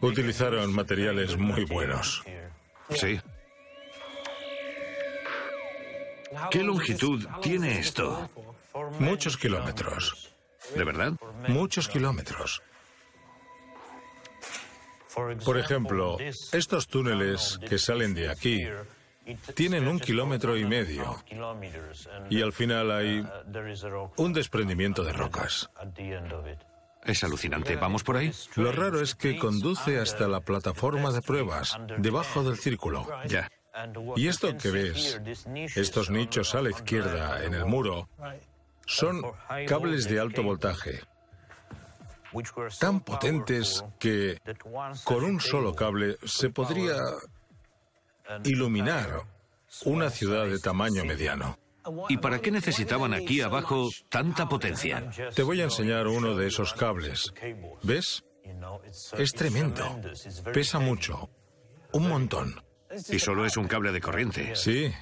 Utilizaron 0.00 0.72
materiales 0.72 1.36
muy 1.36 1.64
buenos. 1.64 2.22
Sí. 2.90 3.20
¿Qué 6.50 6.62
longitud 6.62 7.26
tiene 7.40 7.78
esto? 7.78 8.28
Muchos 8.98 9.36
kilómetros. 9.36 10.32
¿De 10.74 10.84
verdad? 10.84 11.12
Muchos 11.48 11.88
kilómetros. 11.88 12.62
Por 15.44 15.58
ejemplo, 15.58 16.18
estos 16.52 16.88
túneles 16.88 17.58
que 17.66 17.78
salen 17.78 18.14
de 18.14 18.28
aquí 18.28 18.66
tienen 19.54 19.88
un 19.88 19.98
kilómetro 19.98 20.56
y 20.56 20.66
medio 20.66 21.24
y 22.28 22.42
al 22.42 22.52
final 22.52 22.90
hay 22.90 23.26
un 24.16 24.32
desprendimiento 24.32 25.02
de 25.02 25.12
rocas. 25.12 25.70
Es 27.06 27.24
alucinante. 27.24 27.76
¿Vamos 27.76 28.02
por 28.02 28.16
ahí? 28.16 28.32
Lo 28.56 28.72
raro 28.72 29.00
es 29.00 29.14
que 29.14 29.38
conduce 29.38 29.98
hasta 29.98 30.28
la 30.28 30.40
plataforma 30.40 31.12
de 31.12 31.22
pruebas, 31.22 31.78
debajo 31.98 32.42
del 32.42 32.58
círculo. 32.58 33.06
Ya. 33.26 33.50
Y 34.16 34.28
esto 34.28 34.56
que 34.56 34.70
ves, 34.70 35.20
estos 35.74 36.10
nichos 36.10 36.54
a 36.54 36.62
la 36.62 36.70
izquierda 36.70 37.44
en 37.44 37.54
el 37.54 37.66
muro, 37.66 38.08
son 38.86 39.22
cables 39.66 40.08
de 40.08 40.18
alto 40.18 40.42
voltaje, 40.42 41.02
tan 42.80 43.00
potentes 43.00 43.84
que 43.98 44.40
con 45.04 45.24
un 45.24 45.40
solo 45.40 45.74
cable 45.74 46.16
se 46.24 46.50
podría 46.50 46.96
iluminar 48.44 49.22
una 49.84 50.10
ciudad 50.10 50.46
de 50.46 50.58
tamaño 50.58 51.04
mediano. 51.04 51.58
¿Y 52.08 52.16
para 52.18 52.40
qué 52.40 52.50
necesitaban 52.50 53.14
aquí 53.14 53.40
abajo 53.40 53.90
tanta 54.08 54.48
potencia? 54.48 55.10
Te 55.34 55.42
voy 55.42 55.60
a 55.60 55.64
enseñar 55.64 56.06
uno 56.06 56.34
de 56.34 56.48
esos 56.48 56.72
cables. 56.72 57.32
¿Ves? 57.82 58.24
Es 59.18 59.32
tremendo. 59.32 60.00
Pesa 60.52 60.78
mucho. 60.78 61.30
Un 61.92 62.08
montón. 62.08 62.62
Y 63.08 63.18
solo 63.18 63.44
es 63.44 63.56
un 63.56 63.68
cable 63.68 63.92
de 63.92 64.00
corriente. 64.00 64.54
Sí. 64.54 64.92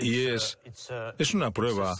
Y 0.00 0.26
es, 0.26 0.58
es 1.18 1.34
una 1.34 1.50
prueba 1.50 1.94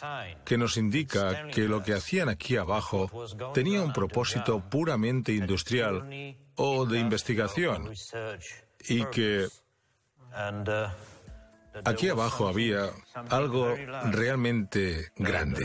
que 0.44 0.56
nos 0.56 0.76
indica 0.76 1.48
que 1.48 1.62
lo 1.62 1.82
que 1.82 1.94
hacían 1.94 2.28
aquí 2.28 2.56
abajo 2.56 3.10
tenía 3.52 3.82
un 3.82 3.92
propósito 3.92 4.60
puramente 4.68 5.32
industrial 5.32 6.36
o 6.56 6.86
de 6.86 7.00
investigación 7.00 7.90
y 8.88 9.04
que 9.06 9.48
aquí 11.84 12.08
abajo 12.08 12.48
había 12.48 12.90
algo 13.30 13.74
realmente 14.10 15.12
grande. 15.16 15.64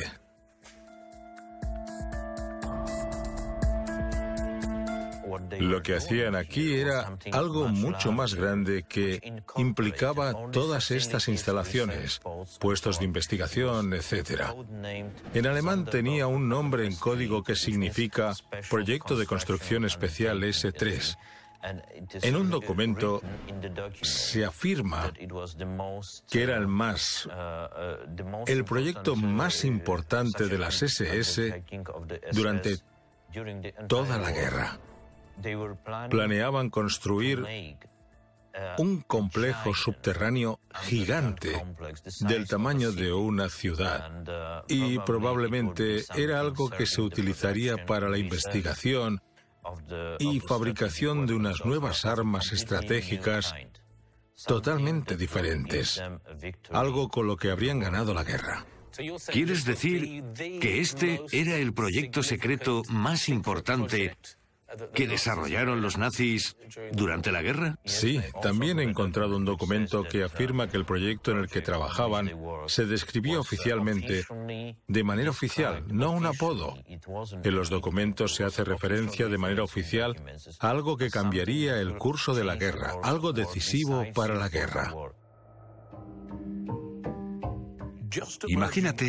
Lo 5.59 5.81
que 5.81 5.95
hacían 5.95 6.35
aquí 6.35 6.75
era 6.75 7.17
algo 7.31 7.67
mucho 7.67 8.11
más 8.11 8.33
grande 8.33 8.83
que 8.83 9.41
implicaba 9.57 10.51
todas 10.51 10.91
estas 10.91 11.27
instalaciones, 11.27 12.21
puestos 12.59 12.99
de 12.99 13.05
investigación, 13.05 13.93
etc. 13.93 14.41
En 15.33 15.47
alemán 15.47 15.85
tenía 15.85 16.27
un 16.27 16.49
nombre 16.49 16.85
en 16.85 16.95
código 16.95 17.43
que 17.43 17.55
significa 17.55 18.33
Proyecto 18.69 19.15
de 19.15 19.25
Construcción 19.25 19.85
Especial 19.85 20.41
S3. 20.43 21.17
En 21.61 22.35
un 22.35 22.49
documento 22.49 23.21
se 24.01 24.45
afirma 24.45 25.11
que 26.29 26.43
era 26.43 26.55
el 26.55 26.67
más, 26.67 27.29
el 28.47 28.63
proyecto 28.65 29.15
más 29.15 29.65
importante 29.65 30.47
de 30.47 30.57
las 30.57 30.81
SS 30.81 31.63
durante 32.31 32.77
toda 33.87 34.17
la 34.17 34.31
guerra. 34.31 34.79
Planeaban 36.09 36.69
construir 36.69 37.45
un 38.77 39.01
complejo 39.01 39.73
subterráneo 39.73 40.59
gigante 40.83 41.61
del 42.21 42.47
tamaño 42.47 42.91
de 42.91 43.13
una 43.13 43.49
ciudad 43.49 44.11
y 44.67 44.97
probablemente 44.99 46.03
era 46.15 46.39
algo 46.39 46.69
que 46.69 46.85
se 46.85 47.01
utilizaría 47.01 47.85
para 47.85 48.09
la 48.09 48.17
investigación 48.17 49.21
y 50.19 50.39
fabricación 50.39 51.25
de 51.25 51.33
unas 51.33 51.65
nuevas 51.65 52.05
armas 52.05 52.51
estratégicas 52.51 53.53
totalmente 54.45 55.17
diferentes, 55.17 56.01
algo 56.71 57.09
con 57.09 57.27
lo 57.27 57.35
que 57.37 57.51
habrían 57.51 57.79
ganado 57.79 58.13
la 58.13 58.23
guerra. 58.23 58.65
¿Quieres 59.31 59.65
decir 59.65 60.23
que 60.33 60.79
este 60.79 61.21
era 61.31 61.55
el 61.57 61.73
proyecto 61.73 62.23
secreto 62.23 62.83
más 62.89 63.29
importante 63.29 64.17
que 64.93 65.07
desarrollaron 65.07 65.81
los 65.81 65.97
nazis 65.97 66.55
durante 66.91 67.31
la 67.31 67.41
guerra? 67.41 67.79
Sí, 67.85 68.19
también 68.41 68.79
he 68.79 68.83
encontrado 68.83 69.37
un 69.37 69.45
documento 69.45 70.03
que 70.03 70.23
afirma 70.23 70.67
que 70.67 70.77
el 70.77 70.85
proyecto 70.85 71.31
en 71.31 71.39
el 71.39 71.49
que 71.49 71.61
trabajaban 71.61 72.31
se 72.67 72.85
describía 72.85 73.39
oficialmente 73.39 74.25
de 74.87 75.03
manera 75.03 75.29
oficial, 75.29 75.83
no 75.87 76.11
un 76.11 76.25
apodo. 76.25 76.75
En 77.43 77.55
los 77.55 77.69
documentos 77.69 78.35
se 78.35 78.43
hace 78.43 78.63
referencia 78.63 79.27
de 79.27 79.37
manera 79.37 79.63
oficial 79.63 80.15
a 80.59 80.69
algo 80.69 80.97
que 80.97 81.09
cambiaría 81.09 81.79
el 81.79 81.97
curso 81.97 82.33
de 82.33 82.43
la 82.43 82.55
guerra, 82.55 82.93
algo 83.03 83.33
decisivo 83.33 84.05
para 84.13 84.35
la 84.35 84.49
guerra. 84.49 84.93
Imagínate 88.47 89.07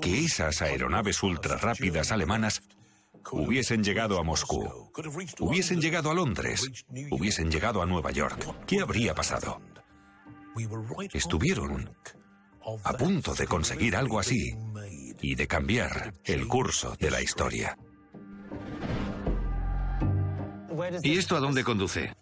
que 0.00 0.24
esas 0.24 0.60
aeronaves 0.62 1.22
ultrarrápidas 1.22 2.12
alemanas 2.12 2.62
hubiesen 3.32 3.82
llegado 3.82 4.18
a 4.18 4.22
Moscú, 4.22 4.90
hubiesen 5.40 5.80
llegado 5.80 6.10
a 6.10 6.14
Londres, 6.14 6.68
hubiesen 7.10 7.50
llegado 7.50 7.82
a 7.82 7.86
Nueva 7.86 8.10
York. 8.10 8.64
¿Qué 8.66 8.80
habría 8.80 9.14
pasado? 9.14 9.60
Estuvieron 11.12 11.90
a 12.84 12.92
punto 12.94 13.34
de 13.34 13.46
conseguir 13.46 13.96
algo 13.96 14.18
así 14.18 14.54
y 15.20 15.34
de 15.34 15.46
cambiar 15.46 16.12
el 16.24 16.46
curso 16.46 16.96
de 16.98 17.10
la 17.10 17.22
historia. 17.22 17.76
¿Y 21.02 21.18
esto 21.18 21.36
a 21.36 21.40
dónde 21.40 21.64
conduce? 21.64 22.14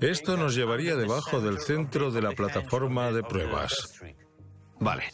Esto 0.00 0.36
nos 0.36 0.54
llevaría 0.54 0.96
debajo 0.96 1.40
del 1.40 1.58
centro 1.58 2.10
de 2.10 2.20
la 2.20 2.32
plataforma 2.32 3.10
de 3.10 3.22
pruebas. 3.22 4.00
Vale. 4.80 5.04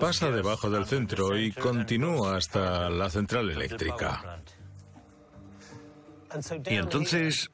Pasa 0.00 0.30
debajo 0.30 0.70
del 0.70 0.86
centro 0.86 1.36
y 1.36 1.52
continúa 1.52 2.36
hasta 2.36 2.90
la 2.90 3.10
central 3.10 3.50
eléctrica. 3.50 4.42
¿Y 6.66 6.76
entonces, 6.76 7.50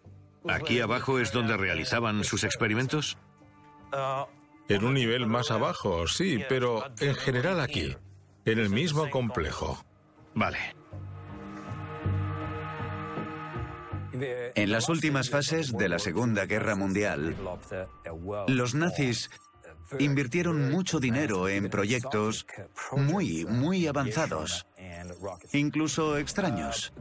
aquí 0.48 0.80
abajo 0.80 1.18
es 1.18 1.32
donde 1.32 1.56
realizaban 1.56 2.24
sus 2.24 2.44
experimentos? 2.44 3.18
En 4.68 4.84
un 4.84 4.94
nivel 4.94 5.26
más 5.26 5.50
abajo, 5.50 6.06
sí, 6.06 6.40
pero 6.48 6.84
en 7.00 7.14
general 7.14 7.60
aquí, 7.60 7.96
en 8.44 8.58
el 8.58 8.70
mismo 8.70 9.08
complejo. 9.10 9.82
Vale. 10.34 10.58
En 14.20 14.72
las 14.72 14.88
últimas 14.88 15.30
fases 15.30 15.72
de 15.76 15.88
la 15.88 15.98
Segunda 15.98 16.46
Guerra 16.46 16.74
Mundial, 16.74 17.36
los 18.48 18.74
nazis 18.74 19.30
invirtieron 19.98 20.70
mucho 20.70 21.00
dinero 21.00 21.48
en 21.48 21.70
proyectos 21.70 22.46
muy, 22.92 23.44
muy 23.46 23.86
avanzados, 23.86 24.66
incluso 25.52 26.18
extraños. 26.18 26.92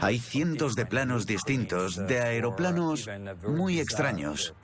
Hay 0.00 0.18
cientos 0.18 0.74
de 0.74 0.86
planos 0.86 1.26
distintos 1.26 1.96
de 2.06 2.20
aeroplanos 2.20 3.08
muy 3.46 3.80
extraños. 3.80 4.54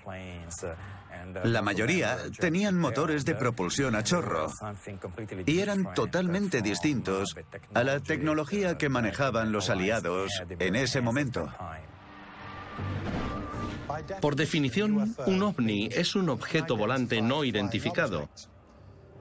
La 1.45 1.63
mayoría 1.63 2.19
tenían 2.39 2.79
motores 2.79 3.25
de 3.25 3.35
propulsión 3.35 3.95
a 3.95 4.03
chorro 4.03 4.53
y 5.47 5.61
eran 5.61 5.95
totalmente 5.95 6.63
distintos 6.63 7.37
a 7.75 7.85
la 7.85 8.01
tecnología 8.01 8.77
que 8.77 8.89
manejaban 8.89 9.53
los 9.53 9.71
aliados 9.71 10.31
en 10.59 10.77
ese 10.77 11.01
momento. 11.01 11.49
Por 14.21 14.37
definición, 14.37 15.15
un 15.27 15.43
ovni 15.43 15.89
es 15.93 16.15
un 16.15 16.29
objeto 16.29 16.77
volante 16.77 17.23
no 17.23 17.45
identificado. 17.45 18.29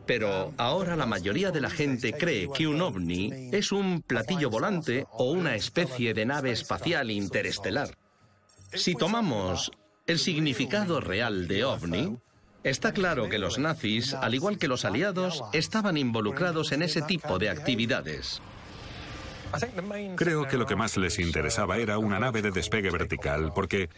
Pero 0.06 0.54
ahora 0.58 0.96
la 0.96 1.06
mayoría 1.06 1.52
de 1.52 1.62
la 1.62 1.70
gente 1.70 2.14
cree 2.14 2.50
que 2.54 2.68
un 2.68 2.82
ovni 2.82 3.50
es 3.52 3.72
un 3.72 4.02
platillo 4.02 4.50
volante 4.50 5.06
o 5.12 5.32
una 5.32 5.56
especie 5.56 6.14
de 6.14 6.26
nave 6.26 6.52
espacial 6.52 7.12
interestelar. 7.12 7.98
Si 8.74 8.96
tomamos 8.96 9.72
el 10.08 10.20
significado 10.20 11.00
real 11.00 11.48
de 11.48 11.64
ovni, 11.64 12.18
está 12.64 12.94
claro 12.94 13.30
que 13.30 13.38
los 13.38 13.60
nazis, 13.60 14.14
al 14.14 14.34
igual 14.34 14.58
que 14.58 14.68
los 14.68 14.86
aliados, 14.86 15.44
estaban 15.54 15.98
involucrados 15.98 16.72
en 16.72 16.82
ese 16.82 17.02
tipo 17.02 17.38
de 17.38 17.50
actividades. 17.50 18.42
Creo 20.16 20.48
que 20.48 20.58
lo 20.58 20.66
que 20.66 20.76
más 20.76 20.96
les 20.98 21.20
interesaba 21.20 21.78
era 21.78 21.98
una 21.98 22.20
nave 22.20 22.42
de 22.42 22.52
despegue 22.52 22.90
vertical, 22.90 23.52
porque 23.54 23.90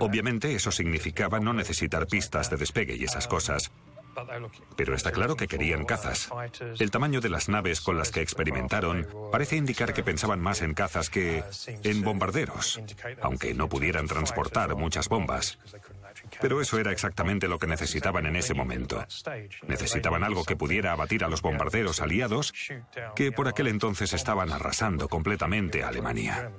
obviamente 0.00 0.54
eso 0.54 0.70
significaba 0.70 1.40
no 1.40 1.52
necesitar 1.52 2.06
pistas 2.06 2.50
de 2.50 2.56
despegue 2.56 2.96
y 2.96 3.04
esas 3.04 3.26
cosas. 3.26 3.70
Pero 4.76 4.94
está 4.94 5.12
claro 5.12 5.36
que 5.36 5.48
querían 5.48 5.84
cazas. 5.84 6.30
El 6.78 6.90
tamaño 6.90 7.20
de 7.20 7.28
las 7.28 7.48
naves 7.48 7.80
con 7.80 7.98
las 7.98 8.10
que 8.10 8.20
experimentaron 8.20 9.06
parece 9.32 9.56
indicar 9.56 9.92
que 9.92 10.02
pensaban 10.02 10.40
más 10.40 10.62
en 10.62 10.74
cazas 10.74 11.10
que 11.10 11.42
en 11.82 12.02
bombarderos, 12.02 12.80
aunque 13.22 13.54
no 13.54 13.68
pudieran 13.68 14.06
transportar 14.06 14.76
muchas 14.76 15.08
bombas. 15.08 15.58
Pero 16.40 16.60
eso 16.60 16.78
era 16.78 16.92
exactamente 16.92 17.48
lo 17.48 17.58
que 17.58 17.66
necesitaban 17.66 18.26
en 18.26 18.36
ese 18.36 18.54
momento. 18.54 19.04
Necesitaban 19.66 20.22
algo 20.22 20.44
que 20.44 20.56
pudiera 20.56 20.92
abatir 20.92 21.24
a 21.24 21.28
los 21.28 21.42
bombarderos 21.42 22.00
aliados 22.00 22.52
que 23.16 23.32
por 23.32 23.48
aquel 23.48 23.68
entonces 23.68 24.12
estaban 24.12 24.52
arrasando 24.52 25.08
completamente 25.08 25.82
a 25.82 25.88
Alemania. 25.88 26.52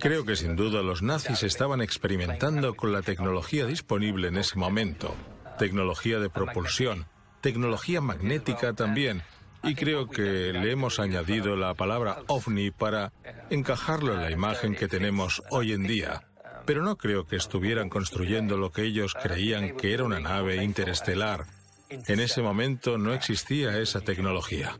Creo 0.00 0.24
que 0.24 0.36
sin 0.36 0.56
duda 0.56 0.82
los 0.82 1.02
nazis 1.02 1.42
estaban 1.42 1.80
experimentando 1.80 2.74
con 2.74 2.92
la 2.92 3.02
tecnología 3.02 3.66
disponible 3.66 4.28
en 4.28 4.36
ese 4.36 4.58
momento 4.58 5.14
tecnología 5.58 6.18
de 6.18 6.30
propulsión, 6.30 7.06
tecnología 7.40 8.00
magnética 8.00 8.72
también. 8.72 9.22
Y 9.62 9.74
creo 9.74 10.08
que 10.08 10.52
le 10.52 10.70
hemos 10.70 10.98
añadido 10.98 11.56
la 11.56 11.72
palabra 11.74 12.18
ovni 12.26 12.70
para 12.70 13.12
encajarlo 13.48 14.14
en 14.14 14.20
la 14.20 14.30
imagen 14.30 14.74
que 14.74 14.88
tenemos 14.88 15.42
hoy 15.50 15.72
en 15.72 15.84
día. 15.84 16.22
Pero 16.66 16.82
no 16.82 16.96
creo 16.96 17.26
que 17.26 17.36
estuvieran 17.36 17.88
construyendo 17.88 18.58
lo 18.58 18.72
que 18.72 18.82
ellos 18.82 19.14
creían 19.14 19.76
que 19.76 19.94
era 19.94 20.04
una 20.04 20.20
nave 20.20 20.62
interestelar. 20.62 21.46
En 21.88 22.20
ese 22.20 22.42
momento 22.42 22.98
no 22.98 23.14
existía 23.14 23.78
esa 23.78 24.00
tecnología. 24.00 24.76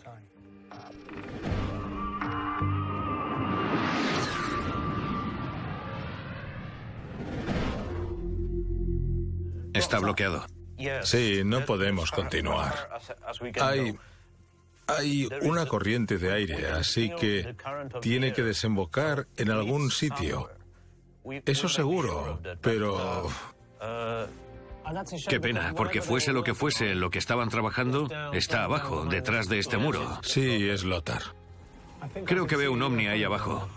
Está 9.95 10.05
bloqueado. 10.05 10.47
Sí, 11.03 11.43
no 11.45 11.65
podemos 11.65 12.11
continuar. 12.11 12.89
Hay, 13.61 13.97
hay 14.87 15.29
una 15.43 15.67
corriente 15.67 16.19
de 16.19 16.33
aire, 16.33 16.69
así 16.69 17.11
que 17.11 17.55
tiene 18.01 18.33
que 18.33 18.43
desembocar 18.43 19.29
en 19.37 19.51
algún 19.51 19.91
sitio. 19.91 20.51
Eso 21.47 21.69
seguro, 21.69 22.41
pero... 22.61 23.29
Qué 25.29 25.41
pena, 25.41 25.73
porque 25.75 26.03
fuese 26.03 26.33
lo 26.33 26.45
que 26.45 26.55
fuese 26.55 26.95
lo 26.95 27.09
que 27.11 27.19
estaban 27.19 27.49
trabajando, 27.49 28.09
está 28.33 28.65
abajo, 28.65 29.07
detrás 29.07 29.49
de 29.49 29.59
este 29.59 29.79
muro. 29.79 30.19
Sí, 30.23 30.69
es 30.69 30.85
Lothar. 30.85 31.23
Creo 32.27 32.47
que 32.47 32.57
veo 32.57 32.73
un 32.73 32.83
ovni 32.83 33.07
ahí 33.07 33.25
abajo. 33.25 33.69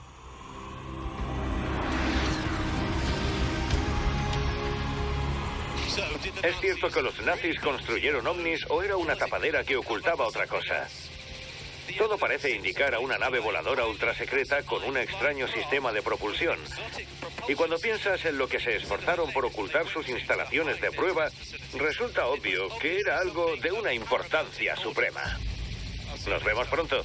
Es 6.43 6.59
cierto 6.59 6.89
que 6.89 7.01
los 7.01 7.19
nazis 7.21 7.59
construyeron 7.59 8.25
ovnis 8.27 8.65
o 8.69 8.83
era 8.83 8.95
una 8.95 9.15
tapadera 9.15 9.63
que 9.63 9.75
ocultaba 9.75 10.27
otra 10.27 10.45
cosa. 10.47 10.87
Todo 11.97 12.17
parece 12.17 12.51
indicar 12.51 12.93
a 12.93 12.99
una 12.99 13.17
nave 13.17 13.39
voladora 13.39 13.85
ultrasecreta 13.85 14.61
con 14.63 14.83
un 14.83 14.97
extraño 14.97 15.47
sistema 15.47 15.91
de 15.91 16.01
propulsión. 16.01 16.59
Y 17.47 17.55
cuando 17.55 17.79
piensas 17.79 18.23
en 18.25 18.37
lo 18.37 18.47
que 18.47 18.59
se 18.59 18.75
esforzaron 18.75 19.31
por 19.31 19.45
ocultar 19.45 19.87
sus 19.87 20.07
instalaciones 20.09 20.79
de 20.79 20.91
prueba, 20.91 21.29
resulta 21.73 22.27
obvio 22.27 22.67
que 22.79 22.99
era 22.99 23.19
algo 23.19 23.55
de 23.55 23.71
una 23.71 23.93
importancia 23.93 24.75
suprema. 24.75 25.39
Nos 26.27 26.43
vemos 26.43 26.67
pronto. 26.67 27.03